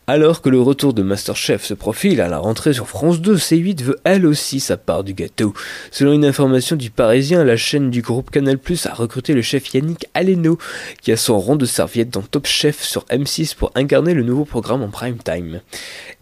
alors 0.07 0.41
que 0.41 0.49
le 0.49 0.61
retour 0.61 0.95
de 0.95 1.03
Masterchef 1.03 1.65
se 1.65 1.75
profile 1.75 2.21
à 2.21 2.29
la 2.29 2.39
rentrée 2.39 2.73
sur 2.73 2.89
France 2.89 3.21
2, 3.21 3.37
C8 3.37 3.83
veut 3.83 3.99
elle 4.05 4.25
aussi 4.25 4.61
sa 4.61 4.77
part 4.77 5.03
du 5.03 5.15
gâteau. 5.15 5.53
Selon 5.91 6.13
une 6.13 6.25
information 6.25 6.77
du 6.77 6.91
Parisien, 6.91 7.45
la 7.45 7.57
chaîne 7.57 7.91
du 7.91 8.03
groupe 8.03 8.31
Canal 8.31 8.59
a 8.85 8.95
recruté 8.95 9.35
le 9.35 9.43
chef 9.43 9.75
Yannick 9.75 10.07
Aleno, 10.15 10.59
qui 11.03 11.11
a 11.13 11.17
son 11.17 11.39
rang 11.41 11.57
de 11.57 11.67
serviette 11.67 12.11
dans 12.11 12.23
Top 12.23 12.47
Chef 12.47 12.83
sur 12.83 13.05
M6 13.07 13.57
pour 13.57 13.73
incarner 13.75 14.15
le 14.15 14.23
nouveau 14.23 14.45
programme 14.45 14.83
en 14.83 14.89
prime 14.89 15.19
time. 15.19 15.61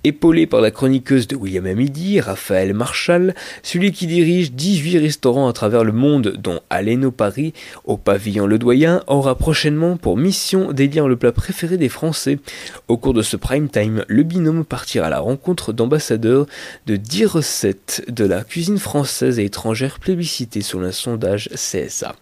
Épaulé 0.07 0.47
par 0.47 0.61
la 0.61 0.71
chroniqueuse 0.71 1.29
de 1.29 1.35
William 1.35 1.65
Amidi, 1.65 2.21
Raphaël 2.21 2.75
Marshall, 2.75 3.35
celui 3.63 3.91
qui 3.91 4.07
dirige 4.07 4.53
18 4.53 4.99
restaurants 4.99 5.49
à 5.49 5.55
travers 5.55 5.83
le 5.83 5.93
monde, 5.93 6.35
dont 6.39 6.61
Aleno 6.69 7.11
Paris, 7.11 7.55
au 7.87 7.97
pavillon 7.97 8.47
Le 8.47 8.59
Doyen, 8.59 9.03
aura 9.07 9.35
prochainement 9.35 9.97
pour 9.97 10.19
mission 10.19 10.73
d'élire 10.73 11.09
le 11.09 11.17
plat 11.17 11.33
préféré 11.33 11.79
des 11.79 11.89
Français. 11.89 12.39
Au 12.87 12.99
cours 12.99 13.15
de 13.15 13.23
ce 13.23 13.39
prime 13.39 13.69
le 14.07 14.23
binôme 14.25 14.67
partira 14.67 15.07
à 15.07 15.11
la 15.11 15.21
rencontre 15.21 15.73
d'ambassadeurs 15.73 16.45
de 16.85 16.97
10 16.97 17.25
recettes 17.25 18.05
de 18.09 18.27
la 18.27 18.45
cuisine 18.45 18.79
française 18.79 19.39
et 19.39 19.45
étrangère 19.45 19.99
plébiscitées 20.01 20.61
sur 20.61 20.83
un 20.83 20.93
sondage 20.93 21.49
CSA. 21.55 22.15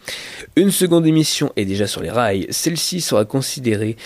Une 0.55 0.71
seconde 0.71 1.05
émission 1.05 1.53
est 1.57 1.65
déjà 1.65 1.89
sur 1.89 2.01
les 2.01 2.11
rails, 2.11 2.47
celle-ci 2.51 3.01
sera 3.01 3.25
considérée 3.25 3.97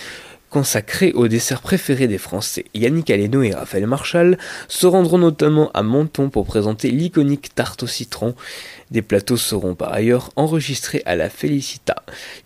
consacrée 0.57 1.13
au 1.13 1.29
dessert 1.29 1.61
préféré 1.61 2.09
des 2.09 2.17
Français. 2.17 2.65
Yannick 2.73 3.11
Aleno 3.11 3.43
et 3.43 3.53
Raphaël 3.53 3.87
Marchal 3.87 4.39
se 4.69 4.87
rendront 4.87 5.19
notamment 5.19 5.71
à 5.75 5.83
Menton 5.83 6.31
pour 6.31 6.47
présenter 6.47 6.91
l'iconique 6.91 7.55
tarte 7.55 7.83
au 7.83 7.87
citron. 7.87 8.35
Des 8.91 9.03
plateaux 9.03 9.37
seront 9.37 9.75
par 9.75 9.93
ailleurs 9.93 10.31
enregistrés 10.35 11.03
à 11.05 11.15
la 11.15 11.29
Felicita, 11.29 11.97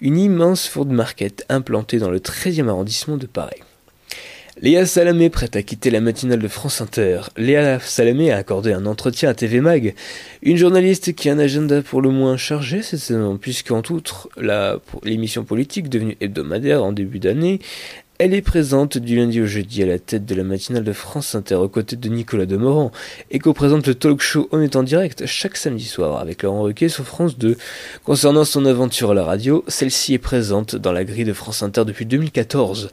une 0.00 0.19
immense 0.19 0.67
food 0.67 0.90
market 0.90 1.47
implantée 1.49 1.99
dans 1.99 2.11
le 2.11 2.19
13e 2.19 2.67
arrondissement 2.67 3.17
de 3.17 3.26
Paris. 3.26 3.62
Léa 4.62 4.85
Salamé 4.85 5.31
prête 5.31 5.57
à 5.57 5.62
quitter 5.62 5.90
la 5.90 6.02
matinale 6.02 6.38
de 6.38 6.49
France 6.49 6.83
Inter. 6.83 7.23
Léa 7.38 7.81
Salamé 7.81 8.31
a 8.31 8.37
accordé 8.37 8.75
un 8.75 8.85
entretien 8.85 9.31
à 9.31 9.35
TV 9.35 9.62
Mag, 9.62 9.95
une 10.43 10.59
journaliste 10.59 11.14
qui 11.14 11.31
a 11.31 11.33
un 11.33 11.38
agenda 11.38 11.81
pour 11.81 12.02
le 12.02 12.11
moins 12.11 12.37
chargé 12.37 12.83
cette 12.83 13.00
saison, 13.00 13.38
puisqu'en 13.38 13.81
outre 13.88 14.29
l'émission 15.02 15.45
politique 15.45 15.88
devenue 15.88 16.19
hebdomadaire 16.21 16.85
en 16.85 16.93
début 16.93 17.21
d'année, 17.21 17.59
elle 18.21 18.35
est 18.35 18.43
présente 18.43 18.99
du 18.99 19.17
lundi 19.17 19.41
au 19.41 19.47
jeudi 19.47 19.83
à 19.83 19.87
la 19.87 19.99
tête 19.99 20.27
de 20.27 20.35
la 20.35 20.45
matinale 20.45 20.85
de 20.85 20.93
France 20.93 21.35
Inter 21.35 21.55
aux 21.55 21.71
côtés 21.71 21.97
de 21.97 22.09
Nicolas 22.11 22.45
Demorand 22.45 22.93
et 23.31 23.39
co-présente 23.39 23.87
le 23.87 23.95
talk 23.95 24.21
show 24.21 24.47
On 24.53 24.61
est 24.61 24.77
en 24.77 24.83
direct 24.83 25.25
chaque 25.25 25.57
samedi 25.57 25.87
soir 25.87 26.21
avec 26.21 26.43
Laurent 26.43 26.65
Ruquet 26.65 26.91
sur 26.91 27.07
France 27.07 27.39
2. 27.39 27.57
Concernant 28.05 28.45
son 28.45 28.67
aventure 28.67 29.12
à 29.12 29.15
la 29.15 29.25
radio, 29.25 29.65
celle-ci 29.69 30.12
est 30.12 30.19
présente 30.19 30.77
dans 30.77 30.93
la 30.93 31.05
grille 31.05 31.25
de 31.25 31.33
France 31.33 31.62
Inter 31.62 31.87
depuis 31.87 32.05
2014 32.05 32.91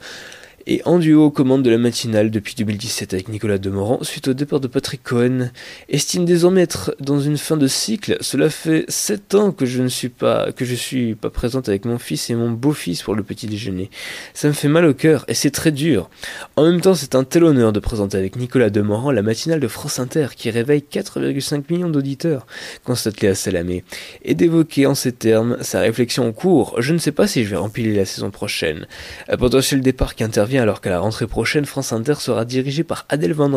et 0.68 0.82
en 0.84 0.98
duo 0.98 1.24
aux 1.24 1.30
commandes 1.30 1.62
de 1.62 1.70
la 1.70 1.78
matinale 1.78 2.30
depuis 2.30 2.54
2017 2.54 3.14
avec 3.14 3.28
Nicolas 3.30 3.56
Demorand 3.56 4.00
suite 4.02 4.28
au 4.28 4.34
départ 4.34 4.60
de 4.60 4.68
Patrick 4.68 5.02
Cohen. 5.02 5.50
Estime 5.88 6.26
désormais 6.26 6.60
être 6.60 6.94
dans 7.00 7.18
une 7.18 7.38
fin 7.38 7.56
de 7.56 7.66
cycle. 7.66 8.18
Cela 8.20 8.50
fait 8.50 8.84
7 8.88 9.34
ans 9.34 9.50
que 9.50 9.64
je 9.64 9.82
ne 9.82 9.88
suis 9.88 10.10
pas, 10.10 10.52
que 10.52 10.66
je 10.66 10.74
suis 10.74 11.14
pas 11.14 11.30
présente 11.30 11.70
avec 11.70 11.86
mon 11.86 11.98
fils 11.98 12.28
et 12.28 12.34
mon 12.34 12.50
beau-fils 12.50 13.02
pour 13.02 13.14
le 13.14 13.22
petit 13.22 13.46
déjeuner. 13.46 13.88
Ça 14.34 14.46
me 14.46 14.52
fait 14.52 14.68
mal 14.68 14.84
au 14.84 14.92
cœur 14.92 15.24
et 15.26 15.32
c'est 15.32 15.50
très 15.50 15.72
dur. 15.72 16.10
En 16.56 16.64
même 16.64 16.82
temps, 16.82 16.94
c'est 16.94 17.14
un 17.14 17.24
tel 17.24 17.44
honneur 17.44 17.72
de 17.72 17.80
présenter 17.80 18.18
avec 18.18 18.36
Nicolas 18.36 18.68
Demorand 18.68 19.10
la 19.10 19.22
matinale 19.22 19.60
de 19.60 19.68
France 19.68 19.98
Inter 19.98 20.28
qui 20.36 20.50
réveille 20.50 20.84
4,5 20.92 21.62
millions 21.70 21.88
d'auditeurs, 21.88 22.46
constate 22.84 23.22
Léa 23.22 23.34
Salamé, 23.34 23.84
et 24.22 24.34
d'évoquer 24.34 24.84
en 24.84 24.94
ces 24.94 25.12
termes 25.12 25.56
sa 25.62 25.80
réflexion 25.80 26.28
en 26.28 26.32
cours. 26.32 26.74
Je 26.78 26.92
ne 26.92 26.98
sais 26.98 27.12
pas 27.12 27.26
si 27.26 27.42
je 27.44 27.48
vais 27.48 27.56
remplir 27.56 27.96
la 27.96 28.04
saison 28.04 28.30
prochaine. 28.30 28.86
Un 29.30 29.36
potentiel 29.38 29.80
départ 29.80 30.14
qui 30.14 30.24
intervient 30.24 30.57
alors 30.58 30.80
qu'à 30.80 30.90
la 30.90 31.00
rentrée 31.00 31.26
prochaine, 31.26 31.64
France 31.64 31.92
Inter 31.92 32.14
sera 32.18 32.44
dirigée 32.44 32.84
par 32.84 33.06
Adèle 33.08 33.32
Van 33.32 33.50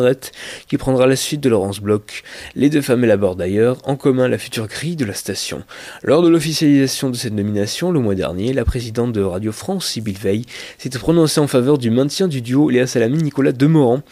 qui 0.68 0.78
prendra 0.78 1.06
la 1.06 1.16
suite 1.16 1.40
de 1.40 1.48
Laurence 1.48 1.80
Bloch. 1.80 2.22
Les 2.54 2.70
deux 2.70 2.80
femmes 2.80 3.04
élaborent 3.04 3.36
d'ailleurs 3.36 3.78
en 3.84 3.96
commun 3.96 4.28
la 4.28 4.38
future 4.38 4.66
grille 4.66 4.96
de 4.96 5.04
la 5.04 5.14
station. 5.14 5.62
Lors 6.02 6.22
de 6.22 6.28
l'officialisation 6.28 7.10
de 7.10 7.16
cette 7.16 7.34
nomination, 7.34 7.90
le 7.90 8.00
mois 8.00 8.14
dernier, 8.14 8.52
la 8.52 8.64
présidente 8.64 9.12
de 9.12 9.22
Radio 9.22 9.52
France, 9.52 9.86
Sybille 9.86 10.16
Veil, 10.20 10.44
s'est 10.78 10.90
prononcée 10.90 11.40
en 11.40 11.46
faveur 11.46 11.78
du 11.78 11.90
maintien 11.90 12.28
du 12.28 12.42
duo 12.42 12.70
Léa 12.70 12.86
Salamé-Nicolas 12.86 13.52
Demorand. 13.52 14.02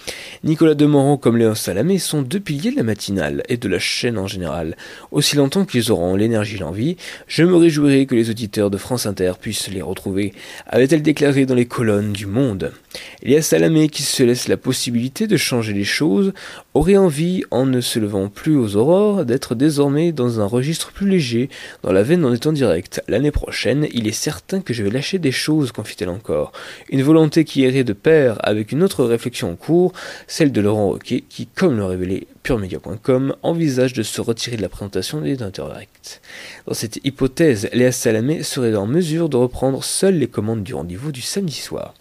Nicolas 0.45 0.75
Demorand 0.75 1.17
comme 1.17 1.37
Léa 1.37 1.55
Salamé 1.55 1.99
sont 1.99 2.23
deux 2.23 2.41
piliers 2.41 2.71
de 2.73 2.77
la 2.77 2.83
matinale 2.83 3.43
et 3.49 3.57
de 3.57 3.69
la 3.69 3.79
chaîne 3.79 4.19
en 4.19 4.27
général. 4.27 4.77
Aussi 5.11 5.37
longtemps 5.37 5.65
qu'ils 5.65 5.91
auront 5.91 6.17
l'énergie 6.17 6.57
et 6.57 6.61
l'envie, 6.61 6.97
je 7.27 7.45
me 7.45 7.57
réjouirai 7.57 8.07
que 8.07 8.15
les 8.15 8.31
auditeurs 8.31 8.71
de 8.71 8.77
France 8.77 9.07
Inter 9.07 9.33
puissent 9.41 9.69
les 9.69 9.83
retrouver, 9.83 10.33
avait-elle 10.67 11.03
déclaré 11.03 11.47
dans 11.47 11.55
les 11.55 11.67
colonnes 11.67 12.13
du 12.13 12.27
Monde. 12.27 12.73
Léa 13.23 13.43
Salamé, 13.43 13.89
qui 13.89 14.03
se 14.03 14.23
laisse 14.23 14.49
la 14.49 14.57
possibilité 14.57 15.27
de 15.27 15.37
changer 15.37 15.73
les 15.73 15.85
choses, 15.85 16.33
aurait 16.75 16.97
envie, 16.97 17.43
en 17.51 17.67
ne 17.67 17.81
se 17.81 17.99
levant 17.99 18.29
plus 18.29 18.57
aux 18.57 18.77
aurores, 18.77 19.25
d'être 19.25 19.55
désormais 19.55 20.13
dans 20.13 20.41
un 20.41 20.47
registre 20.47 20.93
plus 20.93 21.09
léger, 21.09 21.51
dans 21.83 21.93
la 21.93 22.03
veine 22.03 22.25
en 22.25 22.33
étant 22.33 22.53
direct. 22.53 23.03
L'année 23.09 23.31
prochaine, 23.31 23.87
il 23.93 24.07
est 24.07 24.13
certain 24.13 24.61
que 24.61 24.73
je 24.73 24.83
vais 24.83 24.91
lâcher 24.91 25.19
des 25.19 25.33
choses, 25.33 25.73
confie-t-elle 25.73 26.09
encore. 26.09 26.53
Une 26.91 27.03
volonté 27.03 27.45
qui 27.45 27.63
irait 27.63 27.85
de 27.85 27.93
pair 27.93 28.39
avec 28.43 28.73
une 28.73 28.83
autre 28.83 29.05
réflexion 29.05 29.51
en 29.51 29.57
cours, 29.57 29.93
celle 30.27 30.53
de 30.53 30.61
Laurent 30.61 30.89
Roquet, 30.89 31.25
qui, 31.29 31.47
comme 31.47 31.77
le 31.77 31.85
révélé 31.85 32.27
puremedia.com, 32.43 33.35
envisage 33.43 33.93
de 33.93 34.03
se 34.03 34.21
retirer 34.21 34.57
de 34.57 34.63
la 34.63 34.69
présentation 34.69 35.21
des 35.21 35.37
Direct. 35.37 36.21
Dans 36.67 36.75
cette 36.75 37.05
hypothèse, 37.05 37.69
Léa 37.73 37.93
Salamé 37.93 38.43
serait 38.43 38.75
en 38.75 38.87
mesure 38.87 39.29
de 39.29 39.37
reprendre 39.37 39.83
seule 39.85 40.17
les 40.17 40.27
commandes 40.27 40.63
du 40.63 40.75
rendez-vous 40.75 41.13
du 41.13 41.23
samedi 41.23 41.55
soir. 41.55 41.95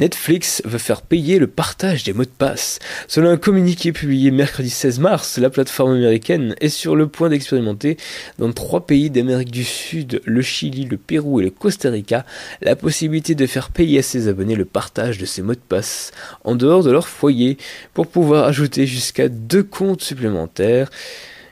Netflix 0.00 0.62
veut 0.64 0.78
faire 0.78 1.02
payer 1.02 1.38
le 1.38 1.46
partage 1.46 2.04
des 2.04 2.14
mots 2.14 2.24
de 2.24 2.30
passe. 2.30 2.78
Selon 3.06 3.28
un 3.28 3.36
communiqué 3.36 3.92
publié 3.92 4.30
mercredi 4.30 4.70
16 4.70 4.98
mars, 4.98 5.36
la 5.36 5.50
plateforme 5.50 5.92
américaine 5.92 6.56
est 6.60 6.70
sur 6.70 6.96
le 6.96 7.06
point 7.06 7.28
d'expérimenter 7.28 7.98
dans 8.38 8.50
trois 8.50 8.86
pays 8.86 9.10
d'Amérique 9.10 9.50
du 9.50 9.62
Sud, 9.62 10.22
le 10.24 10.40
Chili, 10.40 10.86
le 10.86 10.96
Pérou 10.96 11.40
et 11.40 11.44
le 11.44 11.50
Costa 11.50 11.90
Rica, 11.90 12.24
la 12.62 12.76
possibilité 12.76 13.34
de 13.34 13.46
faire 13.46 13.68
payer 13.68 13.98
à 13.98 14.02
ses 14.02 14.28
abonnés 14.28 14.56
le 14.56 14.64
partage 14.64 15.18
de 15.18 15.26
ces 15.26 15.42
mots 15.42 15.54
de 15.54 15.58
passe 15.58 16.12
en 16.44 16.54
dehors 16.54 16.82
de 16.82 16.90
leur 16.90 17.06
foyer 17.06 17.58
pour 17.92 18.06
pouvoir 18.06 18.44
ajouter 18.44 18.86
jusqu'à 18.86 19.28
deux 19.28 19.62
comptes 19.62 20.02
supplémentaires. 20.02 20.88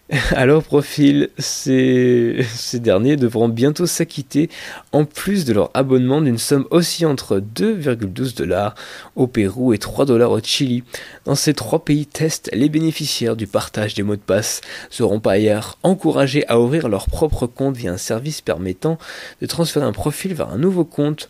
À 0.30 0.46
leur 0.46 0.62
profil, 0.62 1.28
ces, 1.38 2.46
derniers 2.74 3.16
devront 3.16 3.48
bientôt 3.48 3.86
s'acquitter, 3.86 4.48
en 4.92 5.04
plus 5.04 5.44
de 5.44 5.52
leur 5.52 5.70
abonnement, 5.74 6.22
d'une 6.22 6.38
somme 6.38 6.66
aussi 6.70 7.04
entre 7.04 7.40
2,12 7.40 8.36
dollars 8.36 8.74
au 9.16 9.26
Pérou 9.26 9.74
et 9.74 9.78
3 9.78 10.06
dollars 10.06 10.30
au 10.30 10.40
Chili. 10.40 10.82
Dans 11.26 11.34
ces 11.34 11.52
trois 11.52 11.84
pays 11.84 12.06
tests, 12.06 12.48
les 12.54 12.70
bénéficiaires 12.70 13.36
du 13.36 13.46
partage 13.46 13.92
des 13.94 14.02
mots 14.02 14.16
de 14.16 14.20
passe 14.20 14.62
seront 14.88 15.20
par 15.20 15.34
ailleurs 15.34 15.76
encouragés 15.82 16.46
à 16.48 16.58
ouvrir 16.58 16.88
leur 16.88 17.06
propre 17.06 17.46
compte 17.46 17.76
via 17.76 17.92
un 17.92 17.98
service 17.98 18.40
permettant 18.40 18.96
de 19.42 19.46
transférer 19.46 19.84
un 19.84 19.92
profil 19.92 20.32
vers 20.32 20.48
un 20.48 20.58
nouveau 20.58 20.84
compte 20.84 21.28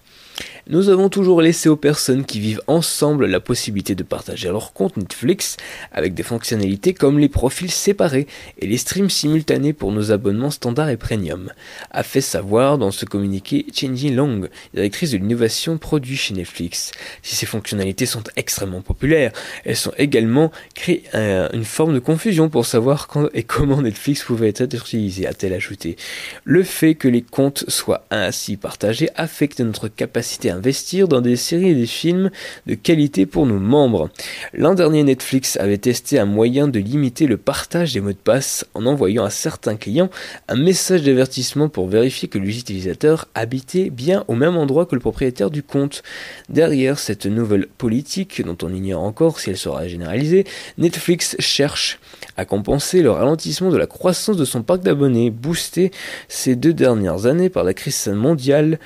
nous 0.71 0.91
avons 0.91 1.09
toujours 1.09 1.41
laissé 1.41 1.71
aux 1.71 1.77
personnes 1.77 2.27
qui 2.27 2.41
vivent 2.41 2.61
ensemble 2.67 3.25
la 3.25 3.41
possibilité 3.41 3.95
de 3.95 4.03
partager 4.03 4.49
leur 4.49 4.75
compte 4.75 4.99
Netflix 4.99 5.57
avec 5.93 6.13
des 6.13 6.23
fonctionnalités 6.23 6.93
comme 6.93 7.19
les 7.19 7.31
profils 7.31 7.71
séparés 7.71 8.27
et 8.59 8.67
les 8.67 8.77
streams 8.77 9.09
simultanés 9.09 9.73
pour 9.73 9.93
nos 9.93 10.13
abonnements 10.13 10.51
standard 10.51 10.91
et 10.91 10.99
premium, 10.99 11.51
a 11.91 12.03
fait 12.03 12.21
savoir 12.21 12.77
dans 12.77 12.91
ce 12.91 13.07
communiqué 13.07 13.65
Chenji 13.75 14.11
Long, 14.11 14.43
directrice 14.75 15.13
de 15.13 15.17
l'innovation 15.17 15.79
produit 15.79 16.17
chez 16.17 16.35
Netflix. 16.35 16.93
Si 17.23 17.35
ces 17.35 17.47
fonctionnalités 17.47 18.07
sont 18.07 18.25
extrêmement 18.37 18.83
populaires, 18.83 19.33
elles 19.65 19.77
sont 19.77 19.93
également 19.97 20.53
créées 20.75 21.05
une 21.15 21.65
forme 21.65 21.95
de 21.95 21.99
confusion 21.99 22.51
pour 22.51 22.67
savoir 22.67 23.09
quand 23.09 23.29
et 23.33 23.43
comment 23.43 23.81
Netflix 23.81 24.23
pouvait 24.23 24.53
être 24.55 24.75
utilisé, 24.75 25.27
a-t-elle 25.27 25.55
ajouté. 25.55 25.97
Le 26.45 26.63
fait 26.63 26.95
que 26.95 27.09
les 27.09 27.23
comptes 27.23 27.65
soient 27.69 28.05
ainsi 28.11 28.57
partagés 28.57 29.09
affecte 29.17 29.61
notre 29.61 29.89
capacité 29.89 30.28
investir 30.51 31.09
dans 31.09 31.21
des 31.21 31.37
séries 31.37 31.71
et 31.71 31.75
des 31.75 31.87
films 31.87 32.31
de 32.67 32.75
qualité 32.75 33.27
pour 33.27 33.47
nos 33.47 33.59
membres. 33.59 34.11
L'an 34.53 34.75
dernier, 34.75 35.03
Netflix 35.03 35.57
avait 35.57 35.79
testé 35.79 36.19
un 36.19 36.27
moyen 36.27 36.69
de 36.69 36.79
limiter 36.79 37.27
le 37.27 37.37
partage 37.37 37.95
des 37.95 38.01
mots 38.01 38.13
de 38.13 38.17
passe 38.17 38.67
en 38.75 38.87
envoyant 38.87 39.25
à 39.25 39.31
certains 39.31 39.77
clients 39.77 40.11
un 40.49 40.57
message 40.57 41.03
d'avertissement 41.03 41.69
pour 41.69 41.89
vérifier 41.89 42.29
que 42.29 42.39
l'utilisateur 42.39 43.27
habitait 43.35 43.91
bien 43.91 44.25
au 44.29 44.35
même 44.35 44.57
endroit 44.57 44.87
que 44.87 44.95
le 44.95 45.01
propriétaire 45.01 45.51
du 45.51 45.63
compte. 45.63 46.03
Derrière 46.49 46.99
cette 46.99 47.27
nouvelle 47.27 47.67
politique, 47.67 48.43
dont 48.45 48.57
on 48.63 48.73
ignore 48.73 49.03
encore 49.03 49.41
si 49.41 49.51
elle 49.51 49.57
sera 49.57 49.87
généralisée, 49.89 50.45
Netflix 50.77 51.37
cherche 51.39 51.99
à 52.37 52.45
compenser 52.45 53.03
le 53.03 53.11
ralentissement 53.11 53.71
de 53.71 53.77
la 53.77 53.87
croissance 53.87 54.37
de 54.37 54.45
son 54.45 54.63
parc 54.63 54.83
d'abonnés, 54.83 55.31
boosté 55.31 55.91
ces 56.29 56.57
deux 56.57 56.73
dernières 56.73 57.27
années 57.27 57.49
par 57.49 57.65
la 57.65 57.75
crise 57.75 58.09
mondiale, 58.09 58.79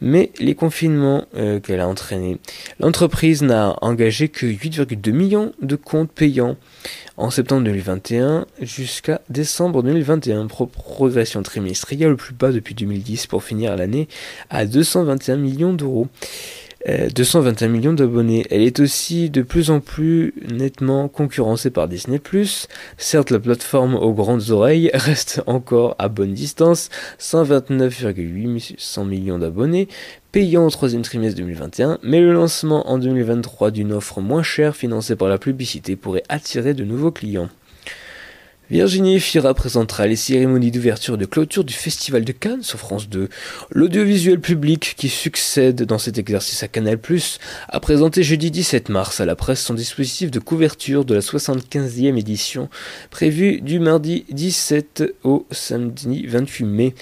mais 0.00 0.30
les 0.38 0.54
confinements 0.54 0.89
euh, 0.98 1.60
qu'elle 1.60 1.80
a 1.80 1.88
entraîné. 1.88 2.38
L'entreprise 2.78 3.42
n'a 3.42 3.76
engagé 3.82 4.28
que 4.28 4.46
8,2 4.46 5.12
millions 5.12 5.52
de 5.60 5.76
comptes 5.76 6.10
payants 6.10 6.56
en 7.16 7.30
septembre 7.30 7.64
2021 7.64 8.46
jusqu'à 8.60 9.20
décembre 9.28 9.82
2021. 9.82 10.46
progression 10.46 11.42
trimestrielle 11.42 12.10
le 12.10 12.16
plus 12.16 12.34
bas 12.34 12.52
depuis 12.52 12.74
2010 12.74 13.26
pour 13.26 13.44
finir 13.44 13.76
l'année 13.76 14.08
à 14.48 14.66
221 14.66 15.36
millions 15.36 15.72
d'euros. 15.72 16.08
221 16.86 17.68
euh, 17.68 17.70
millions 17.70 17.92
d'abonnés. 17.92 18.46
Elle 18.50 18.62
est 18.62 18.80
aussi 18.80 19.28
de 19.28 19.42
plus 19.42 19.70
en 19.70 19.80
plus 19.80 20.34
nettement 20.50 21.08
concurrencée 21.08 21.70
par 21.70 21.88
Disney+. 21.88 22.20
Certes, 22.96 23.30
la 23.30 23.38
plateforme 23.38 23.94
aux 23.94 24.14
grandes 24.14 24.50
oreilles 24.50 24.90
reste 24.94 25.42
encore 25.46 25.94
à 25.98 26.08
bonne 26.08 26.32
distance, 26.32 26.88
129,8 27.18 29.04
millions 29.04 29.38
d'abonnés, 29.38 29.88
payant 30.32 30.66
au 30.66 30.70
troisième 30.70 31.02
trimestre 31.02 31.38
2021, 31.38 31.98
mais 32.02 32.20
le 32.20 32.32
lancement 32.32 32.88
en 32.90 32.98
2023 32.98 33.70
d'une 33.70 33.92
offre 33.92 34.20
moins 34.20 34.42
chère 34.42 34.74
financée 34.74 35.16
par 35.16 35.28
la 35.28 35.38
publicité 35.38 35.96
pourrait 35.96 36.22
attirer 36.28 36.72
de 36.72 36.84
nouveaux 36.84 37.10
clients. 37.10 37.50
Virginie 38.70 39.18
Fira 39.18 39.52
présentera 39.52 40.06
les 40.06 40.14
cérémonies 40.14 40.70
d'ouverture 40.70 41.16
et 41.16 41.18
de 41.18 41.24
clôture 41.24 41.64
du 41.64 41.74
Festival 41.74 42.24
de 42.24 42.30
Cannes 42.30 42.62
sur 42.62 42.78
France 42.78 43.08
2. 43.08 43.28
L'audiovisuel 43.70 44.38
public 44.38 44.94
qui 44.96 45.08
succède 45.08 45.82
dans 45.82 45.98
cet 45.98 46.18
exercice 46.18 46.62
à 46.62 46.68
Canal+, 46.68 46.96
a 47.68 47.80
présenté 47.80 48.22
jeudi 48.22 48.52
17 48.52 48.88
mars 48.88 49.20
à 49.20 49.26
la 49.26 49.34
presse 49.34 49.60
son 49.60 49.74
dispositif 49.74 50.30
de 50.30 50.38
couverture 50.38 51.04
de 51.04 51.14
la 51.14 51.20
75e 51.20 52.16
édition 52.16 52.68
prévue 53.10 53.60
du 53.60 53.80
mardi 53.80 54.24
17 54.30 55.02
au 55.24 55.48
samedi 55.50 56.24
28 56.28 56.64
mai. 56.64 56.94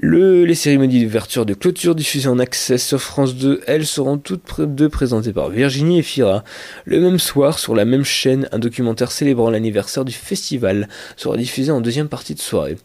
Le, 0.00 0.44
les 0.44 0.54
cérémonies 0.54 1.02
d'ouverture 1.02 1.44
de 1.44 1.54
clôture 1.54 1.96
diffusées 1.96 2.28
en 2.28 2.38
accès 2.38 2.78
sur 2.78 3.00
France 3.00 3.34
2, 3.34 3.62
elles 3.66 3.84
seront 3.84 4.16
toutes 4.16 4.60
deux 4.60 4.88
présentées 4.88 5.32
par 5.32 5.50
Virginie 5.50 5.98
et 5.98 6.02
Fira. 6.02 6.44
Le 6.84 7.00
même 7.00 7.18
soir, 7.18 7.58
sur 7.58 7.74
la 7.74 7.84
même 7.84 8.04
chaîne, 8.04 8.48
un 8.52 8.60
documentaire 8.60 9.10
célébrant 9.10 9.50
l'anniversaire 9.50 10.04
du 10.04 10.12
festival 10.12 10.88
sera 11.16 11.36
diffusé 11.36 11.72
en 11.72 11.80
deuxième 11.80 12.06
partie 12.06 12.36
de 12.36 12.40
soirée. 12.40 12.76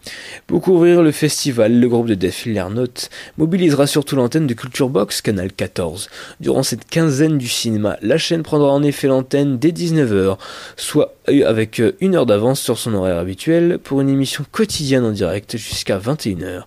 Pour 0.48 0.62
couvrir 0.63 1.03
le 1.03 1.12
festival, 1.12 1.79
le 1.79 1.88
groupe 1.88 2.08
de 2.08 2.15
Def 2.15 2.48
Lernotte 2.48 3.12
mobilisera 3.38 3.86
surtout 3.86 4.15
l'antenne 4.15 4.48
de 4.48 4.55
Culture 4.55 4.89
Box, 4.89 5.22
canal 5.22 5.53
14. 5.53 6.10
Durant 6.39 6.63
cette 6.63 6.89
quinzaine 6.89 7.38
du 7.38 7.48
cinéma, 7.48 7.96
la 8.01 8.17
chaîne 8.17 8.41
prendra 8.41 8.72
en 8.72 8.82
effet 8.82 9.05
l'antenne 9.05 9.60
dès 9.60 9.70
19h, 9.70 10.39
soit 10.77 11.13
avec 11.27 11.82
une 12.00 12.15
heure 12.15 12.25
d'avance 12.25 12.62
sur 12.62 12.77
son 12.77 12.94
horaire 12.94 13.18
habituel, 13.18 13.80
pour 13.80 14.00
une 14.00 14.10
émission 14.10 14.46
quotidienne 14.51 15.03
en 15.03 15.12
direct 15.12 15.58
jusqu'à 15.58 15.98
21h. 15.98 16.63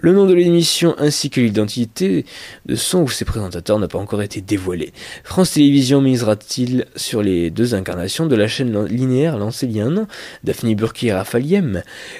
Le 0.00 0.12
nom 0.12 0.26
de 0.26 0.34
l'émission 0.34 0.94
ainsi 0.98 1.30
que 1.30 1.40
l'identité 1.40 2.24
de 2.66 2.74
son 2.76 3.02
ou 3.02 3.08
ses 3.08 3.24
présentateurs 3.24 3.78
n'a 3.78 3.88
pas 3.88 3.98
encore 3.98 4.22
été 4.22 4.40
dévoilé. 4.40 4.92
France 5.24 5.52
Télévisions 5.52 6.00
misera-t-il 6.00 6.86
sur 6.96 7.22
les 7.22 7.50
deux 7.50 7.74
incarnations 7.74 8.26
de 8.26 8.36
la 8.36 8.46
chaîne 8.46 8.84
linéaire 8.84 9.36
lancée 9.36 9.66
il 9.66 9.76
y 9.76 9.80
a 9.80 9.86
un 9.86 9.96
an, 9.96 10.06
Daphne 10.44 10.74
Burki 10.74 11.08
et 11.08 11.12
Raphaël 11.12 11.40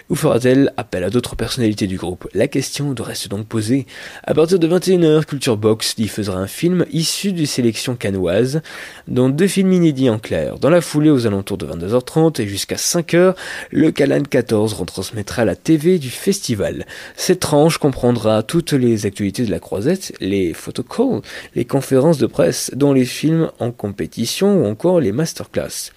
ou 0.08 0.14
fera-t-elle 0.14 0.72
appel 0.76 1.04
à 1.04 1.10
d'autres 1.10 1.36
personnalités 1.36 1.86
du 1.86 1.96
groupe? 1.96 2.28
La 2.32 2.48
question 2.48 2.94
reste 2.98 3.28
donc 3.28 3.46
posée. 3.46 3.86
À 4.24 4.34
partir 4.34 4.58
de 4.58 4.68
21h, 4.68 5.24
Culture 5.24 5.56
Box 5.56 5.96
diffusera 5.96 6.38
un 6.38 6.46
film 6.46 6.84
issu 6.92 7.32
du 7.32 7.46
sélection 7.46 7.96
canoise, 7.96 8.62
dont 9.08 9.28
deux 9.28 9.46
films 9.46 9.72
inédits 9.72 10.10
en 10.10 10.18
clair. 10.18 10.58
Dans 10.58 10.70
la 10.70 10.80
foulée 10.80 11.10
aux 11.10 11.26
alentours 11.26 11.58
de 11.58 11.66
22h30 11.80 12.40
et 12.40 12.46
jusqu'à 12.46 12.76
5h, 12.76 13.34
le 13.70 13.90
Calan 13.90 14.22
14 14.22 14.74
retransmettra 14.74 15.44
la 15.44 15.56
TV 15.56 15.98
du 15.98 16.10
festival. 16.10 16.86
Cette 17.16 17.40
tranche 17.40 17.78
comprendra 17.78 18.42
toutes 18.42 18.72
les 18.72 19.06
actualités 19.06 19.44
de 19.44 19.50
la 19.50 19.60
croisette, 19.60 20.12
les 20.20 20.52
photocalls, 20.54 21.22
les 21.54 21.64
conférences 21.64 22.18
de 22.18 22.26
presse, 22.26 22.70
dont 22.74 22.92
les 22.92 23.04
films 23.04 23.50
en 23.58 23.70
compétition 23.70 24.62
ou 24.62 24.66
encore 24.66 25.00
les 25.00 25.12
masterclass. 25.12 25.92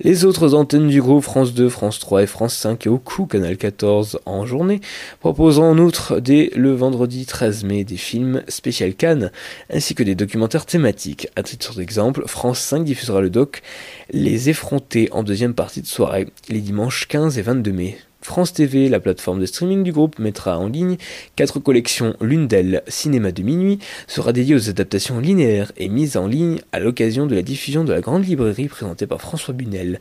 Les 0.00 0.24
autres 0.24 0.54
antennes 0.54 0.88
du 0.88 1.02
groupe 1.02 1.24
France 1.24 1.54
2, 1.54 1.68
France 1.68 1.98
3 1.98 2.22
et 2.22 2.26
France 2.26 2.54
5 2.54 2.86
et 2.86 2.88
au 2.88 2.98
coup 2.98 3.26
Canal 3.26 3.56
14 3.56 4.20
en 4.26 4.46
journée 4.46 4.80
proposent 5.20 5.58
en 5.58 5.76
outre 5.78 6.20
dès 6.20 6.50
le 6.54 6.72
vendredi 6.72 7.26
13 7.26 7.64
mai 7.64 7.84
des 7.84 7.96
films 7.96 8.42
spécial 8.48 8.94
Cannes 8.94 9.30
ainsi 9.70 9.94
que 9.94 10.02
des 10.02 10.14
documentaires 10.14 10.66
thématiques. 10.66 11.28
À 11.36 11.42
titre 11.42 11.74
d'exemple, 11.74 12.24
France 12.26 12.60
5 12.60 12.84
diffusera 12.84 13.20
le 13.20 13.30
doc 13.30 13.62
Les 14.10 14.48
effrontés 14.48 15.08
en 15.12 15.17
deuxième 15.22 15.54
partie 15.54 15.82
de 15.82 15.86
soirée 15.86 16.28
les 16.48 16.60
dimanches 16.60 17.08
15 17.08 17.38
et 17.38 17.42
22 17.42 17.72
mai. 17.72 17.98
France 18.20 18.52
TV, 18.52 18.88
la 18.88 19.00
plateforme 19.00 19.40
de 19.40 19.46
streaming 19.46 19.82
du 19.82 19.92
groupe, 19.92 20.18
mettra 20.18 20.58
en 20.58 20.68
ligne 20.68 20.96
quatre 21.36 21.60
collections. 21.60 22.14
L'une 22.20 22.48
d'elles, 22.48 22.82
Cinéma 22.88 23.32
de 23.32 23.42
minuit, 23.42 23.78
sera 24.06 24.32
dédiée 24.32 24.54
aux 24.54 24.68
adaptations 24.68 25.20
linéaires 25.20 25.72
et 25.76 25.88
mise 25.88 26.16
en 26.16 26.26
ligne 26.26 26.58
à 26.72 26.80
l'occasion 26.80 27.26
de 27.26 27.34
la 27.34 27.42
diffusion 27.42 27.84
de 27.84 27.92
la 27.92 28.00
grande 28.00 28.26
librairie 28.26 28.68
présentée 28.68 29.06
par 29.06 29.20
François 29.20 29.54
Bunel 29.54 30.00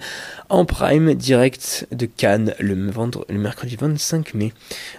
en 0.49 0.65
prime 0.65 1.13
direct 1.13 1.87
de 1.91 2.05
Cannes 2.05 2.53
le, 2.59 2.75
mercredi 2.75 3.75
25 3.75 4.33
mai. 4.33 4.53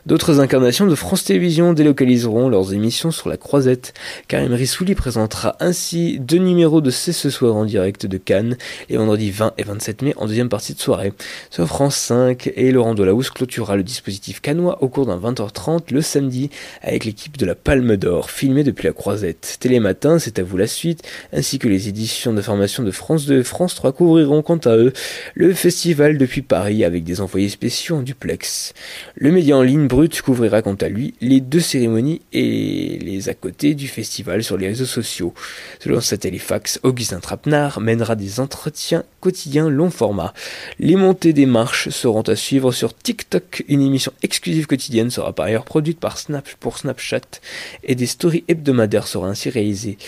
D'autres 0.06 0.40
incarnations 0.40 0.87
de 0.87 0.94
France 0.94 1.25
Télévisions 1.25 1.72
délocaliseront 1.72 2.48
leurs 2.48 2.72
émissions 2.72 3.10
sur 3.10 3.28
la 3.28 3.37
croisette. 3.37 3.94
Karim 4.28 4.52
Rissouli 4.52 4.94
présentera 4.94 5.56
ainsi 5.60 6.18
deux 6.20 6.38
numéros 6.38 6.80
de 6.80 6.90
C'est 6.90 7.12
ce 7.12 7.30
soir 7.30 7.56
en 7.56 7.64
direct 7.64 8.06
de 8.06 8.16
Cannes 8.16 8.56
les 8.88 8.96
vendredis 8.96 9.30
20 9.30 9.54
et 9.58 9.64
27 9.64 10.02
mai 10.02 10.14
en 10.16 10.26
deuxième 10.26 10.48
partie 10.48 10.74
de 10.74 10.81
soirée. 10.81 11.12
Sur 11.50 11.66
France 11.66 11.96
5 11.96 12.52
et 12.54 12.70
Laurent 12.70 12.94
Delahousse 13.09 13.31
clôturera 13.31 13.77
le 13.77 13.83
dispositif 13.83 14.42
canois 14.42 14.83
au 14.83 14.88
cours 14.88 15.07
d'un 15.07 15.18
20h30 15.18 15.94
le 15.94 16.03
samedi 16.03 16.51
avec 16.83 17.07
l'équipe 17.07 17.38
de 17.38 17.47
la 17.47 17.55
Palme 17.55 17.97
d'Or, 17.97 18.31
filmée 18.31 18.64
depuis 18.64 18.85
la 18.85 18.92
Croisette. 18.92 19.57
Télématin, 19.61 20.18
c'est 20.18 20.38
à 20.38 20.42
vous 20.42 20.59
la 20.59 20.66
suite, 20.66 21.03
ainsi 21.33 21.59
que 21.59 21.68
les 21.68 21.88
éditions 21.88 22.35
d'information 22.35 22.83
de 22.83 22.90
France 22.90 23.25
2 23.25 23.40
et 23.40 23.44
France 23.44 23.75
3 23.77 23.92
couvriront 23.92 24.42
quant 24.42 24.59
à 24.59 24.77
eux 24.77 24.92
le 25.33 25.55
festival 25.55 26.18
depuis 26.18 26.42
Paris 26.42 26.85
avec 26.85 27.05
des 27.05 27.23
envoyés 27.23 27.49
spéciaux 27.49 27.97
en 27.97 28.03
duplex. 28.03 28.75
Le 29.14 29.33
média 29.33 29.57
en 29.57 29.62
ligne 29.62 29.88
brut 29.88 30.21
couvrira 30.21 30.61
quant 30.61 30.75
à 30.75 30.88
lui 30.88 31.14
les 31.23 31.40
deux 31.40 31.61
cérémonies 31.61 32.21
et 32.35 32.99
les 33.01 33.31
à 33.31 33.35
côté 33.35 33.75
du 33.75 33.88
festival 33.88 34.44
sur 34.44 34.59
les 34.59 34.68
réseaux 34.68 34.85
sociaux. 34.85 35.33
Selon 35.81 36.03
Satellifax, 36.03 36.79
Augustin 36.83 37.21
Trapenard 37.21 37.81
mènera 37.81 38.16
des 38.16 38.38
entretiens 38.38 39.05
quotidiens 39.21 39.71
long 39.71 39.90
format. 39.90 40.35
Les 40.79 40.97
montées 40.97 41.33
des 41.33 41.47
marches 41.47 41.88
seront 41.88 42.23
à 42.23 42.37
suivre 42.37 42.71
sur 42.71 42.97
TikTok. 43.02 43.64
Une 43.68 43.82
émission 43.82 44.12
exclusive 44.22 44.66
quotidienne 44.66 45.11
sera 45.11 45.32
par 45.32 45.46
ailleurs 45.46 45.64
produite 45.64 46.00
par 46.00 46.18
Snap 46.18 46.48
pour 46.61 46.78
Snapchat 46.78 47.40
et 47.84 47.94
des 47.94 48.06
stories 48.06 48.44
hebdomadaires 48.48 49.06
seront 49.06 49.26
ainsi 49.26 49.50
réalisées, 49.50 49.98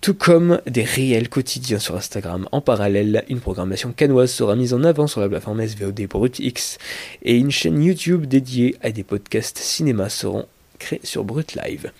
tout 0.00 0.14
comme 0.14 0.60
des 0.66 0.84
réels 0.84 1.28
quotidiens 1.28 1.78
sur 1.78 1.96
Instagram. 1.96 2.48
En 2.52 2.60
parallèle, 2.60 3.24
une 3.28 3.40
programmation 3.40 3.92
canoise 3.92 4.32
sera 4.32 4.56
mise 4.56 4.74
en 4.74 4.84
avant 4.84 5.06
sur 5.06 5.20
la 5.20 5.28
plateforme 5.28 5.66
SVOD 5.66 6.06
Brut 6.08 6.38
X 6.38 6.78
et 7.22 7.36
une 7.36 7.50
chaîne 7.50 7.82
YouTube 7.82 8.26
dédiée 8.26 8.76
à 8.82 8.90
des 8.90 9.04
podcasts 9.04 9.58
cinéma 9.58 10.08
seront 10.08 10.46
créés 10.78 11.00
sur 11.02 11.24
Brut 11.24 11.54
Live. 11.54 11.90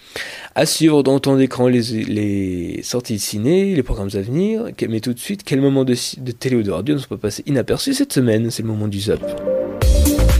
À 0.54 0.64
suivre 0.66 1.02
dans 1.02 1.18
ton 1.20 1.38
écran 1.38 1.68
les, 1.68 2.80
sorties 2.82 3.14
de 3.14 3.20
ciné, 3.20 3.74
les 3.74 3.82
programmes 3.82 4.10
à 4.14 4.20
venir, 4.20 4.66
mais 4.88 5.00
tout 5.00 5.12
de 5.12 5.18
suite, 5.18 5.42
quel 5.44 5.60
moment 5.60 5.84
de, 5.84 5.94
télé 6.32 6.56
ou 6.56 6.62
de 6.62 6.70
radio 6.70 6.94
ne 6.94 7.00
se 7.00 7.06
peut 7.06 7.18
passer 7.18 7.42
inaperçu 7.46 7.94
cette 7.94 8.12
semaine? 8.12 8.50
C'est 8.50 8.62
le 8.62 8.68
moment 8.68 8.88
du 8.88 9.00
zap. 9.00 9.20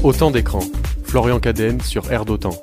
Autant 0.05 0.31
d'écran. 0.31 0.61
Florian 1.03 1.41
Cadenne 1.41 1.81
sur 1.81 2.13
Air 2.13 2.25
d'Autant. 2.25 2.55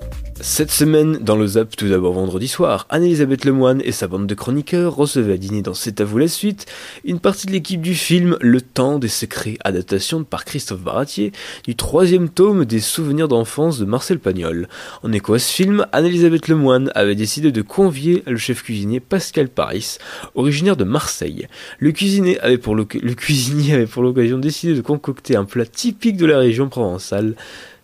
Cette 0.41 0.69
semaine, 0.69 1.19
dans 1.21 1.38
le 1.38 1.48
Zap, 1.48 1.78
tout 1.78 1.88
d'abord 1.88 2.12
vendredi 2.12 2.50
soir, 2.50 2.88
Anne-Elisabeth 2.89 3.45
Lemoine 3.45 3.82
et 3.86 3.93
sa 3.93 4.10
bande 4.10 4.28
de 4.28 4.36
chroniqueurs 4.36 4.93
recevaient 4.93 5.36
à 5.36 5.38
dîner 5.38 5.62
dans 5.62 5.74
C'est 5.74 6.02
à 6.02 6.04
vous 6.04 6.17
la 6.17 6.28
suite 6.28 6.65
une 7.06 7.21
partie 7.21 7.48
de 7.48 7.54
l'équipe 7.54 7.80
du 7.80 7.95
film 7.95 8.38
Le 8.41 8.60
Temps 8.60 9.00
des 9.00 9.08
Secrets, 9.08 9.58
adaptation 9.63 10.26
par 10.26 10.43
Christophe 10.43 10.82
Baratier 10.82 11.32
du 11.63 11.78
troisième 11.78 12.28
tome 12.28 12.65
des 12.65 12.82
souvenirs 12.82 13.30
d'enfance 13.30 13.80
de 13.80 13.86
Marcel 13.86 14.19
Pagnol. 14.19 14.67
En 15.04 15.13
écho 15.13 15.36
à 15.36 15.39
ce 15.39 15.54
film, 15.54 15.88
Anne-Elisabeth 15.93 16.50
Lemoine 16.50 16.91
avait 16.95 17.15
décidé 17.15 17.54
de 17.54 17.62
convier 17.62 18.21
le 18.28 18.38
chef 18.38 18.62
cuisinier 18.62 19.00
Pascal 19.00 19.48
Paris, 19.48 20.00
originaire 20.36 20.76
de 20.76 20.84
Marseille. 20.84 21.48
Le 21.80 21.93
cuisinier 21.93 22.41
avait 22.41 22.58
pour 22.58 22.76
l'occasion 22.76 24.38
décidé 24.38 24.76
de 24.76 24.82
concocter 24.82 25.38
un 25.38 25.45
plat 25.45 25.65
typique 25.65 26.17
de 26.17 26.26
la 26.26 26.39
région 26.39 26.67
provençale, 26.67 27.36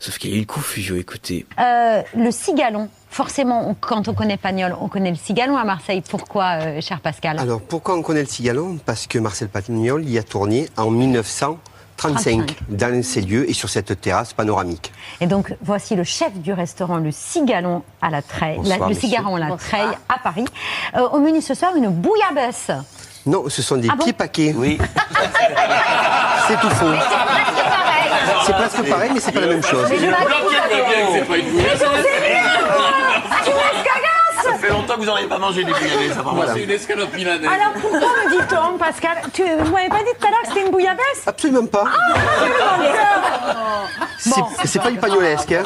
Sauf 0.02 0.18
qu'il 0.18 0.32
y 0.32 0.34
a 0.34 0.38
eu 0.38 0.40
une 0.40 0.48
confusion, 0.48 0.96
écoutez. 0.96 1.46
Euh, 1.60 2.02
le 2.18 2.32
cigalon. 2.32 2.90
Forcément, 3.12 3.76
quand 3.80 4.08
on 4.08 4.16
connaît 4.16 4.38
Pagnol, 4.38 4.76
on 4.82 4.88
connaît 4.88 5.12
le 5.12 5.16
cigalon 5.16 5.58
à 5.58 5.64
Marseille. 5.64 6.02
Pourquoi, 6.10 6.54
euh, 6.60 6.82
cher 6.82 7.00
Pascal 7.02 7.38
Alors, 7.38 7.62
pourquoi 7.62 7.96
on 7.96 8.02
connaît 8.02 8.22
le 8.22 8.28
cigalon 8.28 8.80
Parce 8.84 9.06
que 9.06 9.20
Marcel 9.20 9.48
Pagnol 9.48 10.04
y 10.10 10.18
a 10.18 10.24
tourné 10.24 10.70
en 10.76 10.90
1935 10.90 12.56
dans 12.70 13.04
ces 13.04 13.22
lieux 13.22 13.48
et 13.48 13.54
sur 13.54 13.70
cette 13.70 14.02
terrasse 14.02 14.34
panoramique. 14.34 14.92
Et 15.20 15.28
donc, 15.28 15.54
voici 15.62 15.96
le 15.96 16.04
chef 16.04 16.34
du 16.34 16.52
restaurant 16.52 16.98
Le 16.98 17.12
Cigalon 17.12 17.84
à 18.02 18.10
la 18.10 18.24
Treille, 18.24 18.60
le 18.64 18.96
Cigalon 18.96 19.36
à 19.36 19.40
la 19.50 19.56
Treille 19.56 19.86
à 20.10 20.18
Paris. 20.18 20.46
Euh, 20.96 21.08
au 21.10 21.20
menu 21.20 21.42
ce 21.42 21.54
soir, 21.54 21.76
une 21.76 21.90
bouillabaisse. 21.90 22.72
Non, 23.28 23.44
ce 23.50 23.62
sont 23.62 23.78
des 23.78 23.88
Ah 23.88 23.96
bon 23.96 24.00
petits 24.00 24.14
paquets. 24.14 24.56
Oui. 24.58 24.80
C'est 26.48 26.60
tout 26.60 26.72
faux. 26.72 26.88
C'est 28.46 28.54
presque 28.54 28.90
pareil, 28.90 29.12
mais 29.14 29.20
c'est 29.20 29.32
pas 29.32 29.42
la 29.42 29.48
même 29.48 29.64
chose. 29.64 29.88
Mais 29.90 29.98
je 29.98 30.02
rien 30.02 30.12
Ah, 33.32 33.36
tu 33.44 33.52
me 33.52 33.56
laisses 33.56 33.84
cagasse 33.84 34.22
fait 34.62 34.70
longtemps 34.70 34.94
que 34.94 35.00
vous 35.00 35.06
n'auriez 35.06 35.28
pas 35.28 35.40
mangé 35.40 35.64
des 35.64 35.72
bouillabaisse. 35.72 36.18
Voilà. 36.24 36.54
C'est 36.54 36.64
une 36.64 36.70
escalope 36.70 37.16
milanaise. 37.16 37.50
Alors 37.50 37.74
pourquoi 37.74 38.00
me 38.00 38.30
dit-on, 38.32 38.78
Pascal 38.78 39.18
tu, 39.34 39.44
Vous 39.44 39.72
m'avez 39.72 39.90
pas 39.90 40.00
dit 40.00 40.12
tout 40.20 40.28
à 40.28 40.30
l'heure 40.30 40.42
que 40.44 40.50
c'était 40.50 40.66
une 40.66 40.72
bouillabaisse? 40.72 41.24
Absolument 41.26 41.66
pas. 41.66 41.86
Ah, 41.88 42.14
c'est 44.66 44.82
pas 44.82 44.92
du 44.92 44.98
pagnolesque. 44.98 45.52
Hein. 45.52 45.64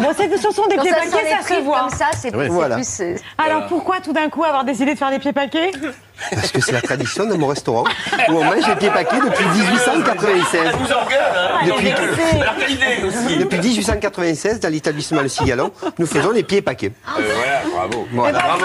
Bon, 0.00 0.10
ce 0.14 0.52
sont 0.52 0.66
des 0.68 0.76
pieds 0.76 0.92
paquets, 0.92 1.36
ça 1.42 1.54
se 1.54 1.60
voit. 1.60 1.80
Comme 1.80 1.90
ça, 1.90 2.06
c'est 2.16 2.30
voilà. 2.30 2.76
plus. 2.76 3.02
Alors 3.36 3.66
pourquoi 3.66 3.98
tout 4.00 4.12
d'un 4.12 4.28
coup 4.28 4.44
avoir 4.44 4.62
décidé 4.64 4.94
de 4.94 4.98
faire 4.98 5.10
des 5.10 5.18
pieds 5.18 5.32
paquets 5.32 5.72
Parce 6.34 6.52
que 6.52 6.60
c'est 6.60 6.72
la 6.72 6.80
tradition 6.82 7.26
de 7.26 7.34
mon 7.34 7.46
restaurant 7.48 7.84
où 8.28 8.32
on 8.32 8.44
mange 8.44 8.66
des 8.66 8.76
pieds 8.76 8.90
paquets 8.90 9.20
depuis 9.24 9.44
1896. 9.44 10.60
Ça 10.62 10.70
vous 10.76 10.84
engueule, 10.84 11.18
hein 11.34 11.66
Depuis, 11.66 13.38
depuis 13.38 13.58
1896, 13.58 14.60
dans 14.60 14.68
l'établissement 14.70 15.22
Le 15.22 15.28
Cigalon, 15.28 15.70
nous 15.98 16.06
faisons 16.06 16.30
les 16.30 16.42
pieds 16.42 16.62
paquets. 16.62 16.92
Euh, 17.18 17.22
voilà, 17.34 17.62
bravo. 17.88 18.08
Voilà. 18.12 18.38
Bravo. 18.38 18.64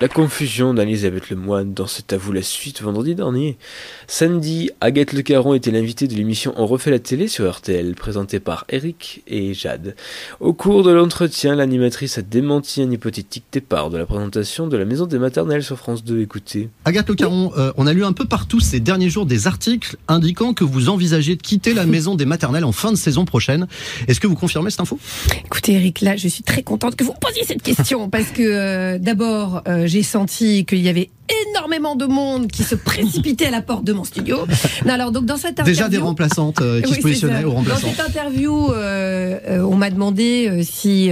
La 0.00 0.08
confusion 0.08 0.72
d'Elisabeth 0.72 1.28
Lemoine 1.28 1.74
dans 1.74 1.86
cet 1.86 2.14
avou 2.14 2.32
la 2.32 2.40
suite 2.40 2.80
vendredi 2.80 3.14
dernier. 3.14 3.58
Samedi, 4.06 4.70
Agathe 4.80 5.12
Le 5.12 5.20
Caron 5.20 5.52
était 5.52 5.70
l'invitée 5.70 6.08
de 6.08 6.14
l'émission 6.14 6.54
On 6.56 6.64
refait 6.64 6.90
la 6.90 6.98
télé 6.98 7.28
sur 7.28 7.52
RTL, 7.52 7.94
présentée 7.96 8.40
par 8.40 8.64
Eric 8.70 9.22
et 9.26 9.52
Jade. 9.52 9.94
Au 10.40 10.54
cours 10.54 10.84
de 10.84 10.90
l'entretien, 10.90 11.54
l'animatrice 11.54 12.16
a 12.16 12.22
démenti 12.22 12.80
un 12.80 12.90
hypothétique 12.90 13.44
départ 13.52 13.90
de 13.90 13.98
la 13.98 14.06
présentation 14.06 14.68
de 14.68 14.76
la 14.78 14.86
maison 14.86 15.04
des 15.04 15.18
maternelles 15.18 15.62
sur 15.62 15.76
France 15.76 16.02
2. 16.02 16.22
Écoutez. 16.22 16.70
Agathe 16.86 17.10
Le 17.10 17.14
Caron, 17.14 17.52
euh, 17.58 17.70
on 17.76 17.86
a 17.86 17.92
lu 17.92 18.02
un 18.02 18.14
peu 18.14 18.24
partout 18.24 18.58
ces 18.58 18.80
derniers 18.80 19.10
jours 19.10 19.26
des 19.26 19.48
articles 19.48 19.98
indiquant 20.08 20.54
que 20.54 20.64
vous 20.64 20.88
envisagez 20.88 21.36
de 21.36 21.42
quitter 21.42 21.74
la 21.74 21.84
maison 21.84 22.14
des 22.14 22.24
maternelles 22.24 22.64
en 22.64 22.72
fin 22.72 22.90
de 22.90 22.96
saison 22.96 23.26
prochaine. 23.26 23.66
Est-ce 24.08 24.18
que 24.18 24.26
vous 24.26 24.34
confirmez 24.34 24.70
cette 24.70 24.80
info? 24.80 24.98
Écoutez 25.44 25.74
Eric, 25.74 26.00
là 26.00 26.16
je 26.16 26.28
suis 26.28 26.42
très 26.42 26.62
contente 26.62 26.96
que 26.96 27.04
vous 27.04 27.12
posiez 27.20 27.44
cette 27.44 27.62
question 27.62 28.08
parce 28.08 28.30
que 28.30 28.40
euh, 28.40 28.98
d'abord 28.98 29.62
euh, 29.68 29.88
j'ai 29.90 30.02
senti 30.02 30.64
qu'il 30.64 30.80
y 30.80 30.88
avait 30.88 31.10
énormément 31.48 31.96
de 31.96 32.06
monde 32.06 32.48
qui 32.48 32.62
se 32.62 32.74
précipitait 32.74 33.46
à 33.46 33.50
la 33.50 33.62
porte 33.62 33.84
de 33.84 33.92
mon 33.92 34.04
studio. 34.04 34.38
Non, 34.84 34.94
alors 34.94 35.12
donc 35.12 35.26
dans 35.26 35.36
cette 35.36 35.52
interview, 35.52 35.72
Déjà 35.72 35.88
des 35.88 35.98
remplaçantes 35.98 36.60
euh, 36.60 36.80
qui 36.80 36.90
Oui, 36.90 36.96
se 36.96 37.02
positionnaient 37.02 37.44
aux 37.44 37.52
remplaçants. 37.52 37.86
Dans 37.86 37.92
cette 37.92 38.00
interview, 38.00 38.72
euh, 38.72 39.38
euh, 39.48 39.62
on 39.62 39.76
m'a 39.76 39.90
demandé 39.90 40.48
euh, 40.48 40.62
si, 40.62 41.10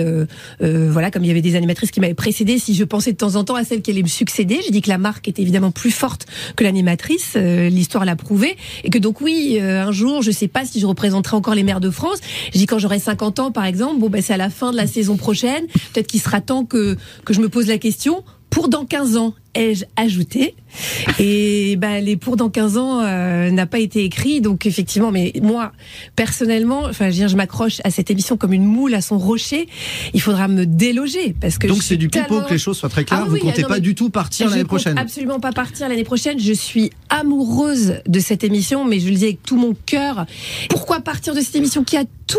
voilà, 0.60 1.10
comme 1.10 1.24
il 1.24 1.28
y 1.28 1.30
avait 1.30 1.42
des 1.42 1.56
animatrices 1.56 1.90
qui 1.90 2.00
m'avaient 2.00 2.14
précédé, 2.14 2.58
si 2.58 2.74
je 2.74 2.84
pensais 2.84 3.12
de 3.12 3.16
temps 3.16 3.36
en 3.36 3.44
temps 3.44 3.54
à 3.54 3.64
celle 3.64 3.82
qui 3.82 3.90
allait 3.90 4.02
me 4.02 4.08
succéder. 4.08 4.60
J'ai 4.64 4.70
dit 4.70 4.80
que 4.80 4.88
la 4.88 4.98
marque 4.98 5.28
était 5.28 5.42
évidemment 5.42 5.70
plus 5.70 5.90
forte 5.90 6.26
que 6.56 6.64
l'animatrice. 6.64 7.36
L'histoire 7.36 8.04
l'a 8.04 8.16
prouvé. 8.16 8.56
Et 8.84 8.90
que 8.90 8.98
donc 8.98 9.20
oui, 9.20 9.58
un 9.60 9.92
jour, 9.92 10.22
je 10.22 10.30
sais 10.30 10.48
pas 10.48 10.64
si 10.64 10.80
je 10.80 10.86
représenterai 10.86 11.36
encore 11.36 11.54
les 11.54 11.62
maires 11.62 11.80
de 11.80 11.90
France. 11.90 12.18
J'ai 12.52 12.60
dit 12.60 12.66
quand 12.66 12.78
j'aurai 12.78 12.98
50 12.98 13.38
ans, 13.38 13.50
par 13.50 13.64
exemple, 13.64 14.00
bon, 14.00 14.08
ben, 14.08 14.22
c'est 14.22 14.34
à 14.34 14.38
la 14.38 14.50
fin 14.50 14.72
de 14.72 14.76
la 14.76 14.86
saison 14.86 15.16
prochaine. 15.16 15.66
Peut-être 15.92 16.06
qu'il 16.06 16.20
sera 16.20 16.40
temps 16.40 16.64
que, 16.64 16.96
que 17.24 17.32
je 17.32 17.40
me 17.40 17.48
pose 17.48 17.66
la 17.66 17.78
question. 17.78 18.24
Pour 18.50 18.68
dans 18.68 18.84
15 18.84 19.16
ans, 19.16 19.34
ai-je 19.54 19.84
ajouté 19.96 20.54
Et 21.18 21.76
ben 21.76 22.02
les 22.04 22.16
pour 22.16 22.37
dans 22.37 22.48
15 22.50 22.76
ans 22.76 23.00
euh, 23.02 23.50
n'a 23.50 23.66
pas 23.66 23.78
été 23.78 24.04
écrit, 24.04 24.40
donc 24.40 24.66
effectivement. 24.66 25.11
Mais 25.11 25.32
moi, 25.42 25.72
personnellement, 26.16 26.82
enfin, 26.84 27.11
je, 27.11 27.26
je 27.26 27.37
m'accroche 27.37 27.80
à 27.84 27.90
cette 27.90 28.11
émission 28.11 28.37
comme 28.37 28.52
une 28.52 28.64
moule 28.64 28.94
à 28.94 29.00
son 29.00 29.18
rocher. 29.18 29.68
Il 30.14 30.20
faudra 30.20 30.48
me 30.48 30.66
déloger 30.66 31.34
parce 31.40 31.58
que 31.58 31.66
Donc 31.66 31.82
c'est 31.82 31.96
du 31.96 32.08
pipeau 32.08 32.40
que 32.42 32.50
les 32.52 32.58
choses 32.58 32.76
soient 32.78 32.88
très 32.88 33.04
claires. 33.04 33.22
Ah 33.22 33.28
vous 33.28 33.34
oui, 33.34 33.40
comptez 33.40 33.62
non, 33.62 33.68
pas 33.68 33.80
du 33.80 33.94
tout 33.94 34.11
partir 34.11 34.48
l'année 34.50 34.64
prochaine. 34.64 34.98
Absolument 34.98 35.40
pas 35.40 35.52
partir 35.52 35.88
l'année 35.88 36.04
prochaine. 36.04 36.38
Je 36.38 36.52
suis 36.52 36.90
amoureuse 37.08 37.94
de 38.06 38.20
cette 38.20 38.44
émission, 38.44 38.84
mais 38.84 39.00
je 39.00 39.08
le 39.08 39.14
dis 39.14 39.24
avec 39.24 39.42
tout 39.42 39.56
mon 39.56 39.74
cœur. 39.87 40.26
Pourquoi 40.68 41.00
partir 41.00 41.34
de 41.34 41.40
cette 41.40 41.56
émission 41.56 41.84
qui 41.84 41.96
a 41.96 42.04
tout? 42.26 42.38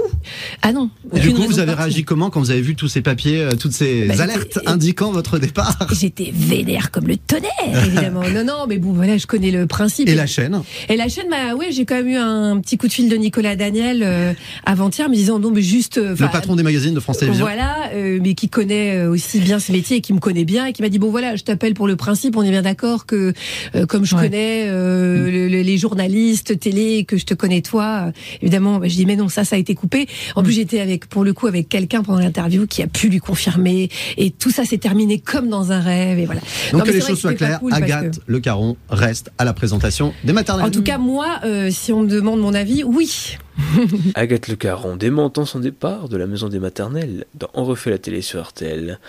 Ah 0.62 0.72
non. 0.72 0.90
Du 1.14 1.34
coup, 1.34 1.44
vous 1.44 1.60
avez 1.60 1.74
réagi 1.74 2.04
comment 2.04 2.30
quand 2.30 2.40
vous 2.40 2.52
avez 2.52 2.62
vu 2.62 2.76
tous 2.76 2.88
ces 2.88 3.02
papiers, 3.02 3.42
euh, 3.42 3.52
toutes 3.60 3.72
ces 3.72 4.06
Bah, 4.06 4.22
alertes 4.22 4.60
indiquant 4.66 5.12
votre 5.12 5.40
départ? 5.40 5.88
J'étais 5.92 6.32
vénère 6.34 6.92
comme 6.92 6.99
le 7.08 7.18
tonnerre, 7.18 7.86
évidemment. 7.86 8.22
non, 8.34 8.44
non, 8.44 8.66
mais 8.68 8.78
bon, 8.78 8.94
voilà, 8.94 9.18
je 9.18 9.28
connais 9.28 9.52
le 9.52 9.66
principe. 9.68 10.08
Et 10.10 10.16
la 10.16 10.28
chaîne 10.28 10.62
Et 10.90 10.96
la 10.98 11.08
chaîne, 11.08 11.28
bah, 11.30 11.56
ouais, 11.56 11.72
j'ai 11.72 11.86
quand 11.86 11.96
même 11.96 12.08
eu 12.10 12.16
un 12.18 12.60
petit 12.60 12.78
coup 12.78 12.88
de 12.88 12.94
fil 12.94 13.10
de 13.10 13.16
Nicolas 13.16 13.56
Daniel 13.56 14.02
euh, 14.04 14.34
avant-hier, 14.66 15.10
me 15.10 15.16
disant 15.16 15.40
non, 15.40 15.52
mais 15.52 15.62
juste. 15.62 15.98
euh, 15.98 16.16
Le 16.20 16.28
patron 16.32 16.56
des 16.56 16.64
magazines 16.64 16.94
de 16.94 17.00
France 17.00 17.18
Télévisions 17.20 17.46
Voilà, 17.46 17.90
euh, 17.94 18.20
mais 18.22 18.34
qui 18.34 18.50
connaît 18.50 18.96
euh, 18.98 19.10
aussi 19.12 19.40
bien 19.40 19.60
ce 19.60 19.72
métier 19.72 19.98
et 19.98 20.02
qui 20.02 20.14
me 20.14 20.20
connaît 20.20 20.46
bien 20.46 20.66
et 20.66 20.74
qui 20.74 20.82
m'a 20.82 20.90
dit 20.90 21.00
bon 21.00 21.10
voilà, 21.12 21.36
je 21.36 21.44
t'appelle 21.44 21.74
pour 21.74 21.88
le 21.88 21.96
principe. 21.96 22.36
On 22.38 22.44
est 22.44 22.52
bien 22.52 22.62
d'accord 22.62 23.06
que 23.06 23.34
euh, 23.76 23.86
comme 23.86 24.06
je 24.06 24.16
Ouais. 24.16 24.24
connais 24.24 24.66
euh, 24.68 25.30
le- 25.30 25.48
le- 25.48 25.62
les 25.62 25.78
journalistes 25.78 26.60
télé, 26.60 27.06
que 27.06 27.18
je 27.18 27.26
te 27.26 27.34
connais 27.34 27.62
toi, 27.62 28.12
évidemment, 28.42 28.80
bah, 28.80 28.88
je 28.88 28.96
dis 28.96 29.06
mais 29.06 29.16
non, 29.16 29.30
ça, 29.30 29.44
ça 29.46 29.56
a 29.56 29.60
été 29.60 29.76
coupé. 29.76 30.08
En 30.36 30.44
plus, 30.44 30.54
j'étais 30.54 30.80
avec 30.80 31.06
pour 31.08 31.24
le 31.24 31.34
coup 31.34 31.48
avec 31.48 31.70
quelqu'un 31.70 32.02
pendant 32.04 32.20
l'interview 32.20 32.66
qui 32.68 32.82
a 32.82 32.88
pu 32.88 33.08
lui 33.10 33.20
confirmer 33.20 33.90
et 34.18 34.32
tout 34.32 34.50
ça 34.52 34.66
s'est 34.66 34.78
terminé 34.78 35.20
comme 35.20 35.50
dans 35.50 35.72
un 35.72 35.80
rêve 35.80 36.20
et 36.20 36.26
voilà. 36.26 36.42
Donc 36.72 36.80
Non, 36.82 36.86
mais 36.86 36.89
que 36.92 36.96
les 36.98 37.02
choses 37.02 37.20
soient 37.20 37.34
claires, 37.34 37.60
cool 37.60 37.70
parce 37.72 37.82
que- 37.82 37.86
Agathe 37.86 38.20
Le 38.26 38.40
Caron 38.40 38.78
reste 38.90 39.32
à 39.38 39.46
la 39.46 39.54
présentation 39.54 40.14
des 40.24 40.34
maternelles. 40.34 40.66
En 40.66 40.72
tout 40.72 40.84
cas, 40.84 40.98
moi, 40.98 41.40
euh, 41.44 41.70
si 41.72 41.92
on 41.94 42.02
me 42.02 42.08
demande 42.08 42.40
mon 42.40 42.54
avis, 42.54 42.84
oui. 42.84 43.38
Agathe 44.16 44.48
Le 44.48 44.56
Caron 44.56 44.96
démentant 44.96 45.46
son 45.46 45.60
départ 45.60 46.10
de 46.10 46.18
la 46.18 46.28
maison 46.28 46.48
des 46.50 46.60
maternelles 46.60 47.26
dans 47.36 47.50
On 47.54 47.64
refait 47.66 47.90
la 47.90 47.98
télé 47.98 48.22
sur 48.22 48.42
RTL. 48.44 49.00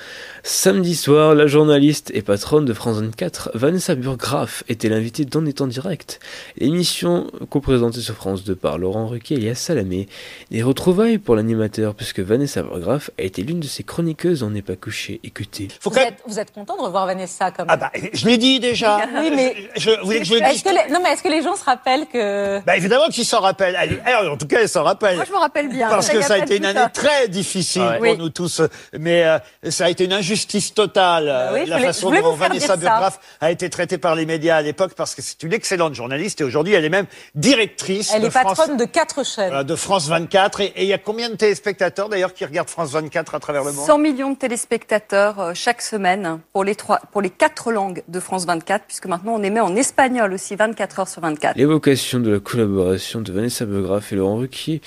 Samedi 0.42 0.94
soir, 0.96 1.34
la 1.34 1.46
journaliste 1.46 2.10
et 2.14 2.22
patronne 2.22 2.64
de 2.64 2.72
France 2.72 2.98
24, 2.98 3.50
Vanessa 3.54 3.94
Burgraff, 3.94 4.64
était 4.68 4.88
l'invitée 4.88 5.24
d'En 5.24 5.46
étant 5.46 5.66
direct. 5.66 6.20
L'émission 6.58 7.30
co-présentée 7.48 8.00
sur 8.00 8.14
France 8.14 8.44
2 8.44 8.54
par 8.54 8.78
Laurent 8.78 9.06
Ruquier 9.06 9.36
et 9.36 9.40
Léa 9.40 9.54
Salamé. 9.54 10.08
Des 10.50 10.62
retrouvailles 10.62 11.18
pour 11.18 11.36
l'animateur 11.36 11.94
puisque 11.94 12.20
Vanessa 12.20 12.62
Burgraff 12.62 13.10
a 13.18 13.22
été 13.22 13.42
l'une 13.42 13.60
de 13.60 13.66
ses 13.66 13.82
chroniqueuses 13.84 14.42
On 14.42 14.50
n'est 14.50 14.62
pas 14.62 14.76
couché. 14.76 15.20
Écoutez. 15.24 15.68
Vous, 15.82 15.96
êtes, 15.98 16.18
vous 16.26 16.38
êtes 16.38 16.52
content 16.52 16.76
de 16.76 16.82
revoir 16.82 17.06
Vanessa 17.06 17.50
comme 17.50 17.66
Ah 17.68 17.76
bah, 17.76 17.90
je 18.12 18.26
l'ai 18.26 18.38
dit 18.38 18.60
déjà. 18.60 18.98
Oui, 19.20 19.30
mais 19.34 19.54
Je, 19.76 19.90
vous 20.00 20.06
voulez 20.06 20.18
que 20.20 20.24
je 20.24 20.34
le 20.34 20.42
est-ce 20.42 20.52
dise 20.54 20.62
que 20.62 20.68
les- 20.70 20.92
non, 20.92 21.00
mais 21.02 21.10
est-ce 21.12 21.22
que 21.22 21.28
les 21.28 21.42
gens 21.42 21.56
se 21.56 21.64
rappellent 21.64 22.06
que 22.12 22.60
Bah 22.64 22.76
évidemment 22.76 23.08
qu'ils 23.08 23.24
s'en 23.24 23.40
rappellent. 23.40 23.76
Elle- 23.80 24.02
elle, 24.06 24.28
en 24.28 24.36
tout 24.40 24.46
cas, 24.46 24.61
elle 24.62 24.68
s'en 24.68 24.83
rappelle. 24.83 25.16
Moi, 25.16 25.24
je 25.26 25.33
me 25.33 25.38
rappelle 25.38 25.68
bien. 25.68 25.88
Parce 25.88 26.09
que 26.09 26.20
ça 26.22 26.35
a 26.35 26.38
été 26.38 26.57
une 26.57 26.64
année 26.64 26.81
très 26.92 27.29
difficile 27.29 27.83
Ouais. 27.83 27.92
pour 27.98 28.03
Oui. 28.03 28.16
nous 28.18 28.31
tous. 28.31 28.62
Mais 28.98 29.24
euh, 29.24 29.38
ça 29.70 29.85
a 29.87 29.90
été 29.90 30.05
une 30.05 30.12
injustice 30.12 30.74
totale, 30.74 31.29
euh, 31.29 31.50
oui, 31.55 31.61
je 31.64 31.70
la 31.70 31.76
voulais- 31.76 31.87
façon 31.88 32.11
dont 32.11 32.33
Vanessa. 32.35 32.76
Burgraff 32.76 33.18
a 33.40 33.50
été 33.50 33.68
traitée 33.70 33.98
par 33.98 34.14
les 34.14 34.26
médias 34.26 34.57
à 34.57 34.62
l'époque, 34.62 34.92
parce 34.96 35.14
que 35.14 35.22
c'est 35.22 35.42
une 35.42 35.53
excellente 35.53 35.94
journaliste 35.94 36.40
et 36.40 36.44
aujourd'hui, 36.44 36.74
elle 36.74 36.85
est 36.85 36.88
même 36.88 37.07
directrice 37.35 38.12
elle 38.14 38.22
de 38.22 38.26
est 38.26 38.31
France. 38.31 38.57
patronne 38.57 38.76
de 38.76 38.85
quatre 38.85 39.24
chaînes 39.24 39.62
de 39.62 39.74
France 39.76 40.09
24 40.09 40.61
et 40.61 40.72
et 40.76 40.85
il 40.85 40.88
y 40.88 40.92
a 40.92 40.98
combien 40.98 41.29
de 41.29 41.35
téléspectateurs 41.35 42.09
d'ailleurs 42.09 42.33
qui 42.33 42.44
regardent 42.44 42.68
France 42.70 42.90
24 42.92 43.35
à 43.35 43.40
travers 43.40 43.64
le 43.64 43.72
monde 43.72 43.85
100 43.87 43.98
millions 43.98 44.31
de 44.31 44.37
téléspectateurs 44.37 45.38
euh, 45.40 45.53
chaque 45.55 45.83
semaine 45.83 46.38
pour 46.53 46.64
les, 46.64 46.74
trois, 46.74 47.00
pour 47.12 47.20
les 47.20 47.29
quatre 47.31 47.72
langues 47.72 48.03
de 48.09 48.20
France 48.20 48.46
24, 48.46 48.85
puisque 48.87 49.07
maintenant 49.07 49.33
on 49.35 49.42
émet 49.42 49.61
en 49.61 49.74
espagnol 49.76 50.33
aussi 50.33 50.55
24 50.57 51.00
heures 51.00 51.09
sur 51.09 51.20
24. 51.22 51.57
L'évocation 51.57 52.20
de 52.20 52.31
la 52.31 52.38
collaboration 52.40 53.20
de 53.20 53.33
Vanessa 53.33 53.64
Burgraff 53.66 54.12
et 54.12 54.16
Laurent 54.16 54.29
Ruquier 54.36 54.80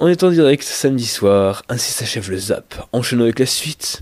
On 0.00 0.08
est 0.08 0.22
en 0.22 0.30
direct 0.30 0.62
samedi 0.62 1.06
soir. 1.06 1.62
Ainsi 1.68 1.92
s'achève 1.92 2.30
le 2.30 2.38
zap. 2.38 2.88
Enchaînons 2.92 3.24
avec 3.24 3.38
la 3.38 3.46
suite. 3.46 4.00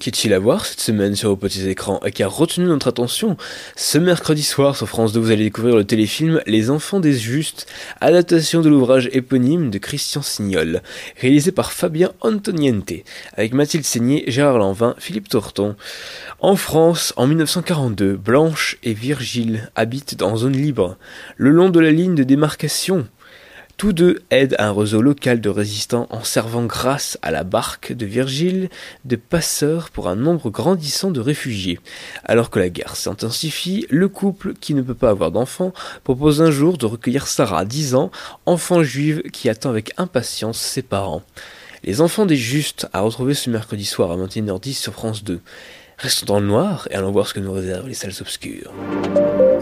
Qu'est-il 0.00 0.32
à 0.32 0.38
voir 0.38 0.64
cette 0.64 0.80
semaine 0.80 1.14
sur 1.14 1.28
vos 1.28 1.36
petits 1.36 1.68
écrans 1.68 2.00
et 2.06 2.10
qui 2.10 2.22
a 2.22 2.26
retenu 2.26 2.64
notre 2.64 2.88
attention 2.88 3.36
Ce 3.76 3.98
mercredi 3.98 4.42
soir 4.42 4.74
sur 4.74 4.88
France 4.88 5.12
2, 5.12 5.20
vous 5.20 5.30
allez 5.30 5.44
découvrir 5.44 5.76
le 5.76 5.84
téléfilm 5.84 6.40
Les 6.46 6.70
Enfants 6.70 7.00
des 7.00 7.12
Justes, 7.12 7.66
adaptation 8.00 8.62
de 8.62 8.70
l'ouvrage 8.70 9.10
éponyme 9.12 9.68
de 9.68 9.76
Christian 9.76 10.22
Signol, 10.22 10.80
réalisé 11.20 11.52
par 11.52 11.70
Fabien 11.72 12.12
Antoniente, 12.22 12.94
avec 13.34 13.52
Mathilde 13.52 13.84
Seigné, 13.84 14.24
Gérard 14.26 14.56
Lanvin, 14.56 14.94
Philippe 14.98 15.28
Torton. 15.28 15.76
En 16.38 16.56
France, 16.56 17.12
en 17.18 17.26
1942, 17.26 18.16
Blanche 18.16 18.78
et 18.82 18.94
Virgile 18.94 19.70
habitent 19.76 20.22
en 20.22 20.34
zone 20.34 20.56
libre, 20.56 20.96
le 21.36 21.50
long 21.50 21.68
de 21.68 21.78
la 21.78 21.90
ligne 21.90 22.14
de 22.14 22.22
démarcation. 22.22 23.06
Tous 23.80 23.94
deux 23.94 24.20
aident 24.28 24.56
un 24.58 24.74
réseau 24.74 25.00
local 25.00 25.40
de 25.40 25.48
résistants 25.48 26.06
en 26.10 26.22
servant 26.22 26.66
grâce 26.66 27.16
à 27.22 27.30
la 27.30 27.44
barque 27.44 27.94
de 27.94 28.04
Virgile 28.04 28.68
de 29.06 29.16
passeur 29.16 29.88
pour 29.88 30.10
un 30.10 30.16
nombre 30.16 30.50
grandissant 30.50 31.10
de 31.10 31.18
réfugiés. 31.18 31.80
Alors 32.26 32.50
que 32.50 32.58
la 32.58 32.68
guerre 32.68 32.94
s'intensifie, 32.94 33.86
le 33.88 34.10
couple, 34.10 34.52
qui 34.52 34.74
ne 34.74 34.82
peut 34.82 34.92
pas 34.92 35.08
avoir 35.08 35.30
d'enfants, 35.30 35.72
propose 36.04 36.42
un 36.42 36.50
jour 36.50 36.76
de 36.76 36.84
recueillir 36.84 37.26
Sarah, 37.26 37.64
10 37.64 37.94
ans, 37.94 38.10
enfant 38.44 38.82
juive 38.82 39.22
qui 39.32 39.48
attend 39.48 39.70
avec 39.70 39.92
impatience 39.96 40.60
ses 40.60 40.82
parents. 40.82 41.22
Les 41.82 42.02
enfants 42.02 42.26
des 42.26 42.36
justes 42.36 42.86
à 42.92 43.00
retrouver 43.00 43.32
ce 43.32 43.48
mercredi 43.48 43.86
soir 43.86 44.10
à 44.10 44.16
21h10 44.18 44.74
sur 44.74 44.92
France 44.92 45.24
2. 45.24 45.40
Restons 45.96 46.26
dans 46.26 46.40
le 46.40 46.46
noir 46.46 46.86
et 46.90 46.96
allons 46.96 47.12
voir 47.12 47.26
ce 47.26 47.32
que 47.32 47.40
nous 47.40 47.52
réservent 47.52 47.88
les 47.88 47.94
salles 47.94 48.12
obscures. 48.20 48.74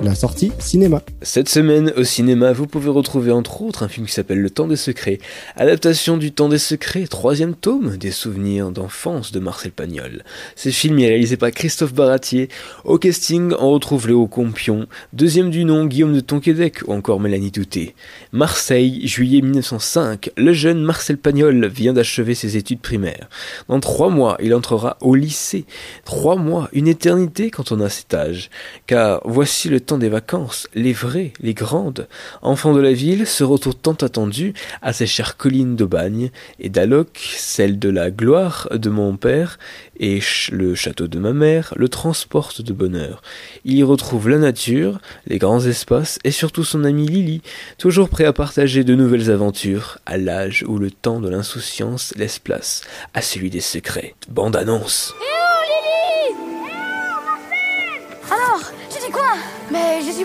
La 0.02 0.14
sortie 0.14 0.52
cinéma. 0.61 1.02
Cette 1.22 1.48
semaine, 1.48 1.92
au 1.96 2.04
cinéma, 2.04 2.52
vous 2.52 2.68
pouvez 2.68 2.88
retrouver 2.88 3.32
entre 3.32 3.62
autres 3.62 3.82
un 3.82 3.88
film 3.88 4.06
qui 4.06 4.12
s'appelle 4.12 4.40
Le 4.40 4.48
Temps 4.48 4.68
des 4.68 4.76
Secrets, 4.76 5.18
adaptation 5.56 6.16
du 6.16 6.30
Temps 6.30 6.48
des 6.48 6.58
Secrets, 6.58 7.08
troisième 7.08 7.54
tome 7.56 7.96
des 7.96 8.12
souvenirs 8.12 8.70
d'enfance 8.70 9.32
de 9.32 9.40
Marcel 9.40 9.72
Pagnol. 9.72 10.22
Ce 10.54 10.68
film 10.68 11.00
est 11.00 11.08
réalisé 11.08 11.37
par 11.37 11.50
Christophe 11.50 11.94
Baratier. 11.94 12.48
Au 12.84 12.98
casting, 12.98 13.52
on 13.58 13.70
retrouve 13.70 14.06
Léo 14.06 14.28
Compion, 14.28 14.87
deuxième 15.12 15.50
du 15.50 15.64
nom 15.64 15.84
Guillaume 15.84 16.14
de 16.14 16.20
Tonquédec 16.20 16.87
ou 16.87 16.92
encore 16.92 17.18
Mélanie 17.18 17.50
Douté. 17.50 17.96
Marseille, 18.30 19.06
juillet 19.06 19.40
1905, 19.40 20.30
le 20.37 20.52
jeune 20.52 20.82
Marcel 20.82 21.18
Pagnol 21.18 21.66
vient 21.66 21.92
d'achever 21.92 22.37
ses 22.37 22.56
études 22.56 22.80
primaires. 22.80 23.28
Dans 23.68 23.80
trois 23.80 24.11
mois, 24.11 24.37
il 24.40 24.54
entrera 24.54 24.96
au 25.00 25.16
lycée. 25.16 25.64
Trois 26.04 26.37
mois, 26.37 26.68
une 26.72 26.87
éternité 26.87 27.50
quand 27.50 27.72
on 27.72 27.80
a 27.80 27.88
cet 27.88 28.14
âge. 28.14 28.48
Car 28.87 29.20
voici 29.24 29.68
le 29.68 29.80
des 29.96 30.11
vacances, 30.11 30.68
les 30.74 30.92
vraies, 30.92 31.33
les 31.40 31.55
grandes. 31.55 32.09
Enfant 32.42 32.74
de 32.74 32.81
la 32.81 32.92
ville, 32.92 33.27
ce 33.27 33.44
retour 33.44 33.74
tant 33.74 33.94
attendu 33.94 34.53
à 34.83 34.92
ces 34.92 35.07
chères 35.07 35.38
collines 35.38 35.77
d'Aubagne 35.77 36.31
et 36.61 36.68
d'Alloc, 36.68 37.18
celle 37.38 37.79
de 37.79 37.88
la 37.88 38.11
gloire 38.11 38.68
de 38.72 38.90
mon 38.90 39.16
père 39.16 39.59
et 39.98 40.20
le 40.53 40.74
château 40.74 41.07
de 41.07 41.18
ma 41.18 41.33
mère, 41.33 41.72
le 41.77 41.88
transporte 41.88 42.61
de 42.61 42.72
bonheur. 42.72 43.22
Il 43.64 43.74
y 43.74 43.83
retrouve 43.83 44.29
la 44.29 44.38
nature, 44.38 45.01
les 45.27 45.38
grands 45.38 45.64
espaces 45.64 46.18
et 46.24 46.31
surtout 46.31 46.64
son 46.64 46.85
ami 46.85 47.07
Lily, 47.07 47.40
toujours 47.79 48.11
prêt 48.11 48.24
à 48.24 48.33
partager 48.33 48.85
de 48.85 48.94
nouvelles 48.94 49.31
aventures 49.31 49.98
à 50.05 50.18
l'âge 50.18 50.64
où 50.68 50.79
le 50.79 50.90
temps 50.90 51.20
de 51.20 51.29
l'insouciance 51.29 52.12
laisse 52.16 52.38
place 52.38 52.83
à 53.14 53.22
celui 53.22 53.48
des 53.48 53.61
secrets. 53.61 54.14
Bande 54.29 54.57
annonce. 54.57 55.14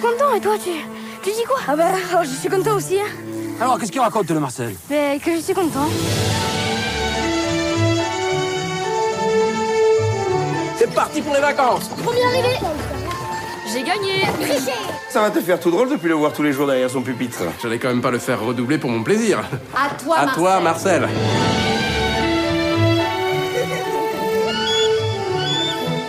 Content 0.03 0.33
et 0.35 0.41
toi 0.41 0.55
tu, 0.63 0.71
tu 1.23 1.29
dis 1.31 1.43
quoi? 1.47 1.57
Ah 1.67 1.75
bah 1.75 1.85
alors, 2.11 2.23
je 2.23 2.29
suis 2.35 2.49
content 2.49 2.75
aussi. 2.75 2.97
hein. 2.99 3.05
Alors, 3.61 3.79
qu'est-ce 3.79 3.91
qu'il 3.91 4.01
raconte, 4.01 4.29
le 4.29 4.39
Marcel? 4.39 4.75
Mais 4.89 5.19
que 5.23 5.31
je 5.35 5.39
suis 5.41 5.53
content. 5.53 5.87
C'est 10.77 10.93
parti 10.93 11.21
pour 11.21 11.33
les 11.33 11.39
vacances 11.39 11.87
Premier 12.03 12.23
arrivé 12.25 12.57
J'ai 13.71 13.83
gagné 13.83 14.23
Ça 15.09 15.21
va 15.21 15.31
te 15.31 15.39
faire 15.39 15.59
tout 15.59 15.71
drôle 15.71 15.89
depuis 15.89 16.09
le 16.09 16.15
voir 16.15 16.33
tous 16.33 16.43
les 16.43 16.51
jours 16.51 16.67
derrière 16.67 16.89
son 16.89 17.01
pupitre. 17.01 17.39
J'allais 17.61 17.79
quand 17.79 17.87
même 17.89 18.01
pas 18.01 18.11
le 18.11 18.19
faire 18.19 18.41
redoubler 18.41 18.77
pour 18.79 18.89
mon 18.89 19.03
plaisir. 19.03 19.39
À 19.75 19.93
toi, 19.95 20.17
à 20.19 20.27
toi, 20.33 20.59
Marcel. 20.59 21.07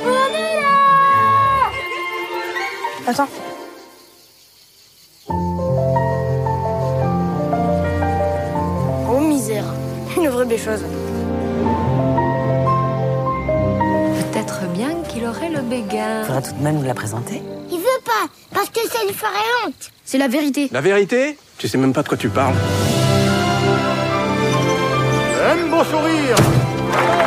On 0.04 0.34
est 0.34 0.60
là 0.60 1.70
Attends. 3.06 3.28
Béchose. 10.54 10.84
Peut-être 14.20 14.60
bien 14.72 14.90
qu'il 15.08 15.24
aurait 15.26 15.50
le 15.50 15.62
béguin. 15.62 16.22
Faudra 16.24 16.42
tout 16.42 16.52
de 16.52 16.62
même 16.62 16.76
nous 16.76 16.86
la 16.86 16.94
présenter. 16.94 17.42
Il 17.72 17.78
veut 17.78 18.02
pas, 18.04 18.26
parce 18.52 18.68
que 18.68 18.80
ça 18.88 18.98
lui 19.06 19.14
ferait 19.14 19.48
honte. 19.66 19.90
C'est 20.04 20.18
la 20.18 20.28
vérité. 20.28 20.68
La 20.70 20.80
vérité 20.80 21.36
Tu 21.58 21.66
sais 21.66 21.78
même 21.78 21.92
pas 21.92 22.02
de 22.04 22.08
quoi 22.08 22.16
tu 22.16 22.28
parles. 22.28 22.54
Un 25.52 25.56
beau 25.70 25.82
sourire 25.84 26.36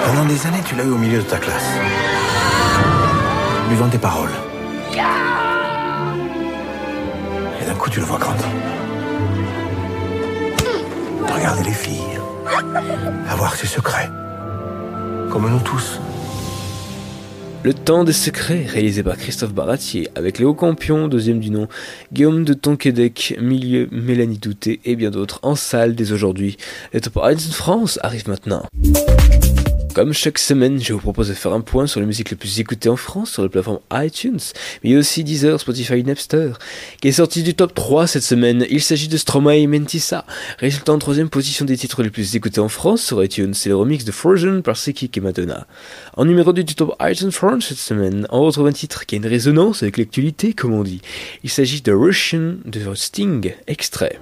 Pendant 0.06 0.26
des 0.26 0.46
années, 0.46 0.64
tu 0.66 0.76
l'as 0.76 0.86
eu 0.86 0.92
au 0.92 0.98
milieu 0.98 1.18
de 1.20 1.24
ta 1.24 1.38
classe. 1.38 1.70
Buvant 3.70 3.90
tes 3.90 3.98
paroles. 3.98 4.32
Et 7.62 7.66
d'un 7.66 7.76
coup, 7.76 7.90
tu 7.90 8.00
le 8.00 8.06
vois 8.06 8.20
grandir. 8.20 8.48
Regardez 11.36 11.64
les 11.64 11.72
filles. 11.72 12.17
Avoir 13.30 13.56
ses 13.56 13.68
secrets. 13.68 14.10
Comme 15.30 15.50
nous 15.50 15.60
tous. 15.60 16.00
Le 17.64 17.74
temps 17.74 18.04
des 18.04 18.14
secrets, 18.14 18.66
réalisé 18.66 19.04
par 19.04 19.18
Christophe 19.18 19.54
Baratier, 19.54 20.08
avec 20.16 20.40
Léo 20.40 20.54
Campion, 20.54 21.08
deuxième 21.08 21.40
du 21.40 21.50
nom, 21.50 21.68
Guillaume 22.14 22.46
de 22.46 22.54
Tonquédec, 22.54 23.38
milieu 23.42 23.90
Mélanie 23.92 24.38
Douté 24.38 24.80
et 24.86 24.96
bien 24.96 25.12
d'autres 25.12 25.40
en 25.42 25.56
salle 25.56 25.96
dès 25.96 26.12
aujourd'hui. 26.12 26.58
Les 26.94 27.02
Top 27.02 27.20
France 27.52 28.00
arrive 28.04 28.30
maintenant. 28.30 28.64
Comme 29.98 30.14
chaque 30.14 30.38
semaine, 30.38 30.80
je 30.80 30.94
vous 30.94 31.00
propose 31.00 31.30
de 31.30 31.34
faire 31.34 31.54
un 31.54 31.62
point 31.62 31.88
sur 31.88 32.00
les 32.00 32.06
musiques 32.06 32.30
les 32.30 32.38
plus 32.38 32.60
écoutées 32.60 32.88
en 32.88 32.98
France 32.98 33.32
sur 33.32 33.42
la 33.42 33.50
plateforme 33.50 33.80
iTunes, 33.92 34.38
mais 34.84 34.96
aussi 34.96 35.24
Deezer, 35.24 35.60
Spotify, 35.60 36.04
Napster, 36.04 36.52
qui 37.02 37.08
est 37.08 37.14
sorti 37.14 37.42
du 37.42 37.56
top 37.56 37.74
3 37.74 38.06
cette 38.06 38.22
semaine. 38.22 38.68
Il 38.70 38.84
s'agit 38.84 39.08
de 39.08 39.18
Stromae 39.18 39.56
et 39.56 39.66
Mentissa, 39.66 40.24
résultant 40.60 40.94
en 40.94 41.00
troisième 41.00 41.30
position 41.30 41.66
des 41.66 41.76
titres 41.76 42.04
les 42.04 42.12
plus 42.12 42.36
écoutés 42.36 42.60
en 42.60 42.70
France 42.70 43.02
sur 43.02 43.24
iTunes. 43.24 43.56
C'est 43.56 43.70
le 43.70 43.76
remix 43.76 44.06
de 44.06 44.12
Frozen 44.12 44.62
par 44.62 44.78
Seki 44.78 45.10
et 45.16 45.20
Madonna. 45.20 45.66
En 46.16 46.26
numéro 46.26 46.54
2 46.54 46.64
du 46.64 46.76
top 46.76 46.96
iTunes 47.02 47.32
France 47.32 47.70
cette 47.70 47.80
semaine, 47.80 48.28
on 48.30 48.44
retrouve 48.44 48.68
un 48.68 48.74
titre 48.74 49.08
qui 49.08 49.16
a 49.16 49.18
une 49.18 49.26
résonance 49.26 49.82
avec 49.82 49.98
l'actualité, 49.98 50.54
comme 50.54 50.74
on 50.74 50.84
dit. 50.84 51.02
Il 51.44 51.50
s'agit 51.50 51.82
de 51.82 51.92
Russian 51.92 52.58
de 52.66 52.94
Sting, 52.94 53.52
extrait. 53.66 54.20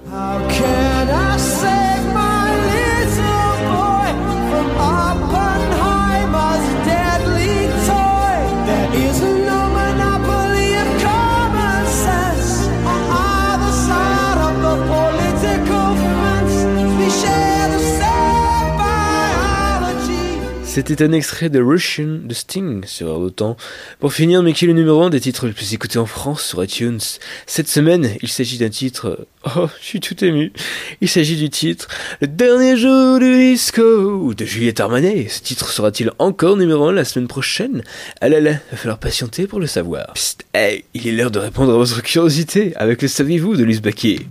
C'était 20.76 21.02
un 21.02 21.12
extrait 21.12 21.48
de 21.48 21.58
Russian 21.58 22.18
de 22.22 22.34
Sting 22.34 22.84
sur 22.84 23.08
Air 23.08 23.18
d'Otan. 23.18 23.56
Pour 23.98 24.12
finir, 24.12 24.42
mais 24.42 24.52
qui 24.52 24.66
est 24.66 24.68
le 24.68 24.74
numéro 24.74 25.00
1 25.00 25.08
des 25.08 25.20
titres 25.20 25.46
les 25.46 25.54
plus 25.54 25.72
écoutés 25.72 25.98
en 25.98 26.04
France 26.04 26.42
sur 26.42 26.62
iTunes 26.62 27.00
Cette 27.46 27.68
semaine, 27.68 28.10
il 28.20 28.28
s'agit 28.28 28.58
d'un 28.58 28.68
titre... 28.68 29.26
Oh, 29.56 29.68
je 29.80 29.86
suis 29.86 30.00
tout 30.00 30.22
ému. 30.22 30.52
Il 31.00 31.08
s'agit 31.08 31.36
du 31.36 31.48
titre 31.48 31.88
Le 32.20 32.26
dernier 32.26 32.76
jour 32.76 33.18
du 33.20 33.38
disco 33.38 34.34
de 34.34 34.44
Juliette 34.44 34.80
Armanet. 34.80 35.28
Ce 35.30 35.40
titre 35.40 35.70
sera-t-il 35.70 36.10
encore 36.18 36.58
numéro 36.58 36.88
1 36.88 36.92
la 36.92 37.06
semaine 37.06 37.28
prochaine? 37.28 37.82
Ah 38.20 38.28
là 38.28 38.40
là, 38.40 38.52
va 38.70 38.76
falloir 38.76 38.98
patienter 38.98 39.46
pour 39.46 39.60
le 39.60 39.66
savoir. 39.66 40.12
Psst, 40.12 40.44
hey, 40.52 40.84
il 40.92 41.08
est 41.08 41.12
l'heure 41.12 41.30
de 41.30 41.38
répondre 41.38 41.72
à 41.72 41.76
votre 41.78 42.02
curiosité 42.02 42.76
avec 42.76 43.00
le 43.00 43.08
saviez-vous 43.08 43.56
de 43.56 43.64
Lise 43.64 43.80
Baquier? 43.80 44.26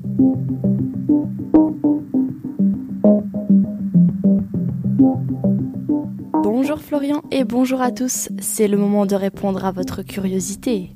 Et 7.32 7.44
bonjour 7.44 7.82
à 7.82 7.92
tous. 7.92 8.30
C'est 8.40 8.70
le 8.70 8.78
moment 8.78 9.06
de 9.06 9.16
répondre 9.16 9.66
à 9.66 9.72
votre 9.72 10.02
curiosité. 10.02 10.92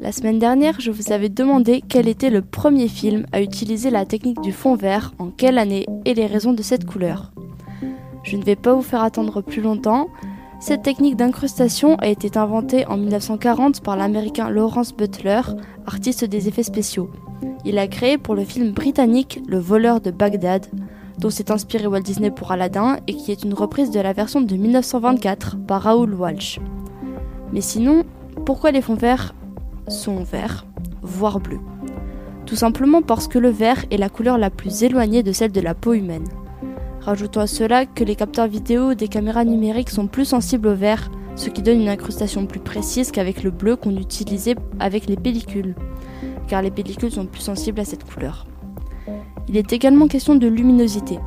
La 0.00 0.10
semaine 0.10 0.40
dernière, 0.40 0.80
je 0.80 0.90
vous 0.90 1.12
avais 1.12 1.28
demandé 1.28 1.80
quel 1.88 2.08
était 2.08 2.30
le 2.30 2.42
premier 2.42 2.88
film 2.88 3.24
à 3.30 3.40
utiliser 3.40 3.90
la 3.90 4.04
technique 4.04 4.40
du 4.40 4.50
fond 4.50 4.74
vert, 4.74 5.12
en 5.20 5.28
quelle 5.28 5.58
année 5.58 5.86
et 6.04 6.14
les 6.14 6.26
raisons 6.26 6.54
de 6.54 6.62
cette 6.62 6.84
couleur. 6.84 7.30
Je 8.24 8.36
ne 8.36 8.42
vais 8.42 8.56
pas 8.56 8.74
vous 8.74 8.82
faire 8.82 9.02
attendre 9.02 9.40
plus 9.40 9.62
longtemps. 9.62 10.08
Cette 10.58 10.82
technique 10.82 11.14
d'incrustation 11.14 11.94
a 11.96 12.08
été 12.08 12.36
inventée 12.36 12.84
en 12.86 12.96
1940 12.96 13.80
par 13.80 13.96
l'américain 13.96 14.50
Lawrence 14.50 14.92
Butler, 14.92 15.42
artiste 15.86 16.24
des 16.24 16.48
effets 16.48 16.64
spéciaux. 16.64 17.10
Il 17.64 17.76
l'a 17.76 17.86
créé 17.86 18.18
pour 18.18 18.34
le 18.34 18.42
film 18.42 18.72
britannique 18.72 19.40
Le 19.46 19.58
voleur 19.58 20.00
de 20.00 20.10
Bagdad, 20.10 20.66
dont 21.18 21.30
s'est 21.30 21.50
inspiré 21.50 21.86
Walt 21.86 22.00
Disney 22.00 22.30
pour 22.30 22.52
Aladdin 22.52 22.98
et 23.06 23.14
qui 23.14 23.32
est 23.32 23.42
une 23.44 23.54
reprise 23.54 23.90
de 23.90 24.00
la 24.00 24.12
version 24.12 24.40
de 24.40 24.54
1924 24.54 25.58
par 25.66 25.82
Raoul 25.82 26.14
Walsh. 26.14 26.60
Mais 27.52 27.60
sinon, 27.60 28.04
pourquoi 28.44 28.70
les 28.70 28.82
fonds 28.82 28.94
verts 28.94 29.34
sont 29.88 30.22
verts, 30.22 30.66
voire 31.02 31.40
bleus? 31.40 31.60
Tout 32.46 32.56
simplement 32.56 33.02
parce 33.02 33.28
que 33.28 33.38
le 33.38 33.50
vert 33.50 33.84
est 33.90 33.98
la 33.98 34.08
couleur 34.08 34.38
la 34.38 34.50
plus 34.50 34.82
éloignée 34.82 35.22
de 35.22 35.32
celle 35.32 35.52
de 35.52 35.60
la 35.60 35.74
peau 35.74 35.92
humaine. 35.92 36.26
Rajoutons 37.00 37.40
à 37.40 37.46
cela 37.46 37.86
que 37.86 38.04
les 38.04 38.16
capteurs 38.16 38.48
vidéo 38.48 38.94
des 38.94 39.08
caméras 39.08 39.44
numériques 39.44 39.90
sont 39.90 40.06
plus 40.06 40.24
sensibles 40.24 40.68
au 40.68 40.74
vert, 40.74 41.10
ce 41.36 41.50
qui 41.50 41.62
donne 41.62 41.80
une 41.80 41.88
incrustation 41.88 42.46
plus 42.46 42.60
précise 42.60 43.10
qu'avec 43.10 43.42
le 43.42 43.50
bleu 43.50 43.76
qu'on 43.76 43.96
utilisait 43.96 44.56
avec 44.80 45.06
les 45.06 45.16
pellicules, 45.16 45.74
car 46.48 46.62
les 46.62 46.70
pellicules 46.70 47.12
sont 47.12 47.26
plus 47.26 47.42
sensibles 47.42 47.80
à 47.80 47.84
cette 47.84 48.04
couleur. 48.04 48.46
Il 49.48 49.56
est 49.56 49.72
également 49.72 50.08
question 50.08 50.34
de 50.34 50.46
luminosité. 50.46 51.18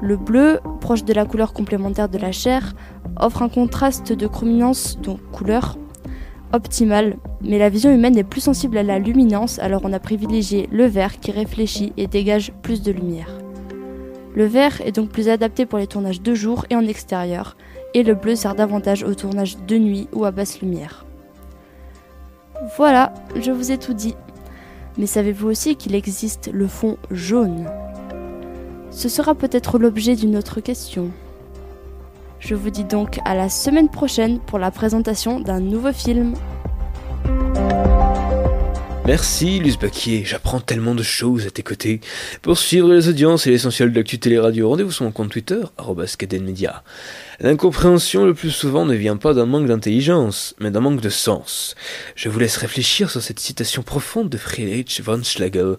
Le 0.00 0.16
bleu, 0.16 0.60
proche 0.80 1.04
de 1.04 1.12
la 1.12 1.24
couleur 1.24 1.52
complémentaire 1.52 2.08
de 2.08 2.18
la 2.18 2.32
chair, 2.32 2.74
offre 3.18 3.42
un 3.42 3.48
contraste 3.48 4.12
de 4.12 4.26
chrominance, 4.26 4.98
donc 5.00 5.20
couleur, 5.32 5.76
optimal, 6.52 7.16
mais 7.42 7.58
la 7.58 7.68
vision 7.68 7.90
humaine 7.90 8.16
est 8.16 8.24
plus 8.24 8.40
sensible 8.40 8.78
à 8.78 8.82
la 8.82 8.98
luminance, 8.98 9.58
alors 9.58 9.82
on 9.84 9.92
a 9.92 9.98
privilégié 9.98 10.68
le 10.70 10.86
vert 10.86 11.18
qui 11.20 11.30
réfléchit 11.30 11.92
et 11.96 12.06
dégage 12.06 12.52
plus 12.62 12.82
de 12.82 12.92
lumière. 12.92 13.30
Le 14.34 14.44
vert 14.44 14.80
est 14.84 14.92
donc 14.92 15.10
plus 15.10 15.28
adapté 15.28 15.64
pour 15.64 15.78
les 15.78 15.86
tournages 15.86 16.20
de 16.20 16.34
jour 16.34 16.66
et 16.68 16.76
en 16.76 16.86
extérieur, 16.86 17.56
et 17.94 18.02
le 18.02 18.14
bleu 18.14 18.36
sert 18.36 18.54
davantage 18.54 19.02
au 19.02 19.14
tournage 19.14 19.56
de 19.66 19.78
nuit 19.78 20.08
ou 20.12 20.24
à 20.24 20.30
basse 20.30 20.60
lumière. 20.60 21.06
Voilà, 22.76 23.14
je 23.40 23.50
vous 23.50 23.72
ai 23.72 23.78
tout 23.78 23.94
dit. 23.94 24.14
Mais 24.98 25.06
savez-vous 25.06 25.48
aussi 25.48 25.76
qu'il 25.76 25.94
existe 25.94 26.50
le 26.52 26.66
fond 26.66 26.96
jaune? 27.10 27.66
Ce 28.90 29.08
sera 29.10 29.34
peut-être 29.34 29.78
l'objet 29.78 30.16
d'une 30.16 30.36
autre 30.36 30.60
question. 30.60 31.10
Je 32.38 32.54
vous 32.54 32.70
dis 32.70 32.84
donc 32.84 33.18
à 33.24 33.34
la 33.34 33.48
semaine 33.48 33.90
prochaine 33.90 34.38
pour 34.40 34.58
la 34.58 34.70
présentation 34.70 35.40
d'un 35.40 35.60
nouveau 35.60 35.92
film. 35.92 36.34
Merci 39.06 39.60
Luce 39.60 39.78
Baquier, 39.78 40.24
j'apprends 40.24 40.60
tellement 40.60 40.94
de 40.94 41.02
choses 41.02 41.46
à 41.46 41.50
tes 41.50 41.62
côtés. 41.62 42.00
Pour 42.42 42.58
suivre 42.58 42.92
les 42.92 43.08
audiences 43.08 43.46
et 43.46 43.50
l'essentiel 43.50 43.92
de 43.92 43.96
l'actu 43.96 44.18
télé-radio, 44.18 44.68
rendez-vous 44.68 44.90
sur 44.90 45.04
mon 45.04 45.12
compte 45.12 45.30
Twitter, 45.30 45.60
@cadenmedia. 46.18 46.82
L'incompréhension 47.38 48.24
le 48.24 48.32
plus 48.32 48.50
souvent 48.50 48.86
ne 48.86 48.94
vient 48.94 49.18
pas 49.18 49.34
d'un 49.34 49.44
manque 49.44 49.66
d'intelligence, 49.66 50.54
mais 50.58 50.70
d'un 50.70 50.80
manque 50.80 51.02
de 51.02 51.10
sens. 51.10 51.74
Je 52.14 52.30
vous 52.30 52.38
laisse 52.38 52.56
réfléchir 52.56 53.10
sur 53.10 53.20
cette 53.20 53.40
citation 53.40 53.82
profonde 53.82 54.30
de 54.30 54.38
Friedrich 54.38 55.02
von 55.02 55.22
Schlegel. 55.22 55.76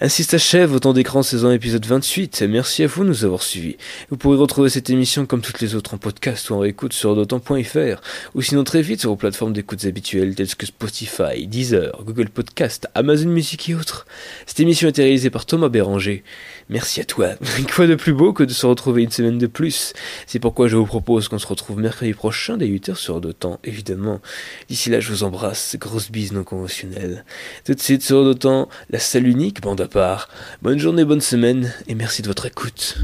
Ainsi 0.00 0.24
s'achève 0.24 0.72
Autant 0.72 0.94
d'écran 0.94 1.22
saison 1.22 1.50
épisode 1.50 1.84
28. 1.84 2.44
Merci 2.48 2.84
à 2.84 2.86
vous 2.86 3.04
de 3.04 3.10
nous 3.10 3.24
avoir 3.26 3.42
suivis. 3.42 3.76
Vous 4.08 4.16
pourrez 4.16 4.38
retrouver 4.38 4.70
cette 4.70 4.88
émission 4.88 5.26
comme 5.26 5.42
toutes 5.42 5.60
les 5.60 5.74
autres 5.74 5.92
en 5.92 5.98
podcast 5.98 6.48
ou 6.48 6.54
en 6.54 6.64
écoute 6.64 6.94
sur 6.94 7.14
d'autant.fr 7.14 8.00
ou 8.34 8.40
sinon 8.40 8.64
très 8.64 8.80
vite 8.80 9.00
sur 9.00 9.10
vos 9.10 9.16
plateformes 9.16 9.52
d'écoute 9.52 9.84
habituelles 9.84 10.34
telles 10.34 10.54
que 10.54 10.64
Spotify, 10.64 11.46
Deezer, 11.46 12.02
Google 12.02 12.30
Podcast, 12.30 12.88
Amazon 12.94 13.28
Music 13.28 13.68
et 13.68 13.74
autres. 13.74 14.06
Cette 14.46 14.60
émission 14.60 14.86
a 14.86 14.90
été 14.90 15.02
réalisée 15.02 15.28
par 15.28 15.44
Thomas 15.44 15.68
Béranger. 15.68 16.24
Merci 16.68 17.00
à 17.00 17.04
toi. 17.04 17.30
Quoi 17.74 17.86
de 17.86 17.94
plus 17.94 18.12
beau 18.12 18.32
que 18.32 18.42
de 18.42 18.52
se 18.52 18.66
retrouver 18.66 19.02
une 19.02 19.10
semaine 19.10 19.38
de 19.38 19.46
plus 19.46 19.92
C'est 20.26 20.38
pourquoi 20.38 20.68
je 20.68 20.76
vous 20.76 20.86
propose 20.86 21.28
qu'on 21.28 21.38
se 21.38 21.46
retrouve 21.46 21.78
mercredi 21.78 22.14
prochain 22.14 22.56
dès 22.56 22.66
8h 22.66 22.94
sur 22.94 23.20
temps, 23.34 23.58
évidemment. 23.64 24.20
D'ici 24.68 24.90
là, 24.90 25.00
je 25.00 25.10
vous 25.10 25.24
embrasse. 25.24 25.76
Grosse 25.78 26.10
bise 26.10 26.32
non 26.32 26.44
conventionnelle. 26.44 27.24
Tout 27.64 27.74
de 27.74 27.80
suite 27.80 28.02
sur 28.02 28.36
temps, 28.38 28.68
la 28.90 28.98
salle 28.98 29.26
unique, 29.26 29.60
bande 29.60 29.80
à 29.80 29.88
part. 29.88 30.28
Bonne 30.62 30.78
journée, 30.78 31.04
bonne 31.04 31.20
semaine 31.20 31.72
et 31.88 31.94
merci 31.94 32.22
de 32.22 32.28
votre 32.28 32.46
écoute. 32.46 32.98